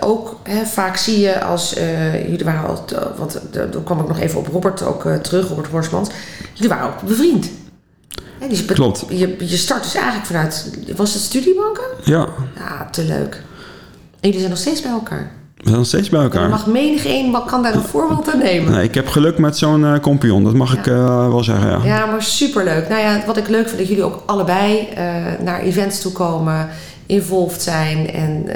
ook 0.00 0.36
hè, 0.42 0.64
vaak 0.64 0.96
zie 0.96 1.20
je 1.20 1.42
als... 1.42 1.74
eh, 1.74 2.28
jullie 2.28 2.44
waren 2.44 2.68
al, 2.68 2.84
want 3.16 3.40
daar 3.50 3.66
kwam 3.84 4.00
ik 4.00 4.08
nog 4.08 4.18
even 4.18 4.38
op 4.38 4.46
Robert 4.46 4.82
ook 4.82 5.06
terug, 5.22 5.48
Robert 5.48 5.66
Horsmans. 5.68 6.10
Jullie 6.52 6.68
waren 6.68 6.86
ook 6.86 7.02
bevriend. 7.02 7.50
Hè, 8.38 8.48
dus 8.48 8.64
Klopt. 8.64 9.04
Je, 9.08 9.36
je 9.38 9.56
start 9.56 9.82
dus 9.82 9.94
eigenlijk 9.94 10.26
vanuit... 10.26 10.70
Was 10.96 11.12
het 11.14 11.22
studiebanken? 11.22 11.84
Ja, 12.04 12.28
Ja, 12.56 12.88
te 12.90 13.04
leuk. 13.04 13.42
En 14.20 14.32
jullie 14.32 14.38
zijn 14.38 14.50
nog 14.50 14.58
steeds 14.58 14.82
bij 14.82 14.90
elkaar. 14.90 15.30
We 15.56 15.62
zijn 15.64 15.76
nog 15.76 15.86
steeds 15.86 16.08
bij 16.08 16.18
Er 16.18 16.24
elkaar. 16.24 16.48
mag 16.48 16.66
menig 16.66 17.04
een 17.06 17.36
kan 17.46 17.62
daar 17.62 17.74
een 17.74 17.82
voorbeeld 17.82 18.32
aan 18.32 18.38
nemen. 18.38 18.72
Nee, 18.72 18.84
ik 18.84 18.94
heb 18.94 19.08
geluk 19.08 19.38
met 19.38 19.58
zo'n 19.58 19.84
eh 19.84 20.00
compagnon, 20.00 20.44
dat 20.44 20.54
mag 20.54 20.76
ik 20.76 20.86
eh, 20.86 21.28
wel 21.28 21.44
zeggen, 21.44 21.70
ja. 21.70 21.80
Ja, 21.84 22.06
maar 22.06 22.22
superleuk. 22.22 22.88
Nou 22.88 23.00
ja, 23.00 23.22
wat 23.26 23.36
ik 23.36 23.48
leuk 23.48 23.66
vind, 23.66 23.78
dat 23.78 23.88
jullie 23.88 24.04
ook 24.04 24.22
allebei 24.26 24.88
eh, 24.94 25.04
naar 25.40 25.60
events 25.60 26.00
toe 26.00 26.12
komen, 26.12 26.68
involved 27.06 27.62
zijn. 27.62 28.10
En 28.12 28.46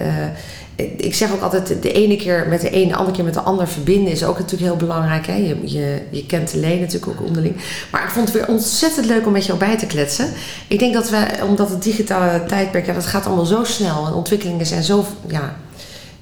ik 0.96 1.14
zeg 1.14 1.32
ook 1.32 1.40
altijd, 1.40 1.82
de 1.82 1.92
ene 1.92 2.16
keer 2.16 2.46
met 2.48 2.60
de 2.60 2.76
een, 2.82 2.88
de 2.88 2.94
andere 2.94 3.16
keer 3.16 3.24
met 3.24 3.34
de 3.34 3.40
ander 3.40 3.68
verbinden 3.68 4.12
is 4.12 4.24
ook 4.24 4.38
natuurlijk 4.38 4.70
heel 4.70 4.76
belangrijk. 4.88 5.26
Hè? 5.26 5.34
Je, 5.34 5.56
je, 5.64 6.02
je 6.10 6.26
kent 6.26 6.52
de 6.52 6.58
leen 6.58 6.80
natuurlijk 6.80 7.12
ook 7.12 7.26
onderling. 7.26 7.56
Maar 7.90 8.02
ik 8.02 8.08
vond 8.10 8.28
het 8.28 8.36
weer 8.36 8.48
ontzettend 8.48 9.06
leuk 9.06 9.26
om 9.26 9.32
met 9.32 9.46
jou 9.46 9.58
bij 9.58 9.78
te 9.78 9.86
kletsen. 9.86 10.26
Ik 10.68 10.78
denk 10.78 10.94
dat 10.94 11.10
we, 11.10 11.26
omdat 11.48 11.70
het 11.70 11.82
digitale 11.82 12.44
tijdperk, 12.46 12.86
ja, 12.86 12.92
dat 12.92 13.06
gaat 13.06 13.26
allemaal 13.26 13.44
zo 13.44 13.64
snel. 13.64 14.06
En 14.06 14.12
ontwikkelingen 14.12 14.66
zijn 14.66 14.82
zo, 14.82 15.04
ja, 15.28 15.56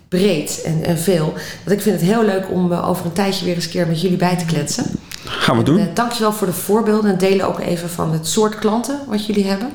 breed 0.09 0.63
en, 0.65 0.85
en 0.85 0.99
veel. 0.99 1.33
Dat 1.65 1.73
ik 1.73 1.81
vind 1.81 2.01
het 2.01 2.11
heel 2.11 2.25
leuk 2.25 2.51
om 2.51 2.73
eh, 2.73 2.89
over 2.89 3.07
een 3.07 3.13
tijdje 3.13 3.45
weer 3.45 3.55
eens 3.55 3.65
een 3.65 3.71
keer 3.71 3.87
met 3.87 4.01
jullie 4.01 4.17
bij 4.17 4.37
te 4.37 4.45
kletsen. 4.45 4.85
Gaan 5.25 5.55
we 5.55 5.61
En, 5.61 5.65
doen. 5.67 5.79
eh, 5.79 5.95
dankjewel 5.95 6.33
voor 6.33 6.47
de 6.47 6.53
voorbeelden 6.53 7.11
en 7.11 7.19
delen 7.19 7.47
ook 7.47 7.61
even 7.61 7.89
van 7.91 8.13
het 8.13 8.27
soort 8.27 8.55
klanten 8.59 9.01
wat 9.09 9.27
jullie 9.27 9.47
hebben. 9.47 9.69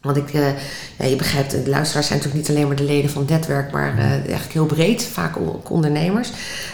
Want 0.00 0.16
ik, 0.16 0.32
eh, 0.34 0.46
ja, 0.98 1.04
je 1.04 1.16
begrijpt, 1.16 1.50
de 1.50 1.70
luisteraars 1.70 2.06
zijn 2.06 2.18
natuurlijk 2.18 2.48
niet 2.48 2.56
alleen 2.56 2.66
maar 2.68 2.76
de 2.76 2.84
leden 2.92 3.10
van 3.10 3.22
het 3.22 3.30
netwerk, 3.30 3.72
maar 3.72 3.98
eigenlijk 3.98 4.52
heel 4.52 4.66
breed, 4.66 5.04
vaak 5.04 5.36
ook 5.36 5.70
ondernemers. 5.70 6.30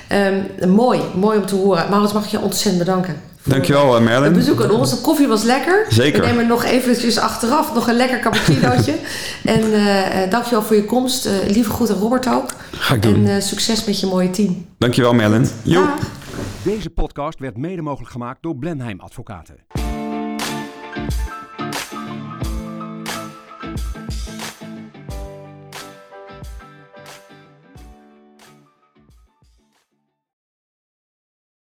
Ehm, 0.07 0.35
mooi, 0.69 1.01
mooi 1.15 1.39
om 1.39 1.47
te 1.47 1.55
horen. 1.55 1.91
Maurits, 1.91 2.13
mag 2.13 2.25
ik 2.25 2.31
je 2.31 2.41
ontzettend 2.41 2.79
bedanken. 2.85 3.17
Dankjewel, 3.49 3.97
eh, 3.97 4.03
Merlin. 4.03 4.23
Het 4.23 4.33
bezoek 4.33 4.63
aan 4.63 4.71
ons. 4.71 4.91
De 4.91 5.01
koffie 5.01 5.29
was 5.29 5.43
lekker. 5.43 5.87
Zeker. 5.89 6.21
We 6.21 6.27
nemen 6.27 6.47
nog 6.47 6.65
eventjes 6.65 7.19
achteraf 7.19 7.75
nog 7.75 7.89
een 7.89 7.97
lekker 7.97 8.21
cappuccinootje. 8.21 8.95
en 9.45 9.73
eh 9.73 9.99
eh, 10.23 10.31
dankjewel 10.31 10.63
voor 10.63 10.77
je 10.77 10.85
komst. 10.85 11.27
Eh, 11.27 11.33
lieve 11.47 11.71
groet 11.71 11.91
aan 11.91 11.99
Robert 11.99 12.29
ook. 12.29 12.51
Ga 12.73 12.95
ik 12.95 13.03
doen. 13.03 13.15
En 13.15 13.35
eh, 13.35 13.43
succes 13.43 13.85
met 13.85 14.01
je 14.01 14.07
mooie 14.07 14.31
team. 14.31 14.67
Dankjewel, 14.79 15.15
Merlin. 15.15 15.49
Joep. 15.63 15.85
Dag. 15.85 15.99
Deze 16.63 16.91
podcast 16.91 17.39
werd 17.39 17.57
mede 17.57 17.83
mogelijk 17.83 18.11
gemaakt 18.11 18.43
door 18.43 18.57
Blenheim 18.57 19.01
Advocaten. 19.01 19.57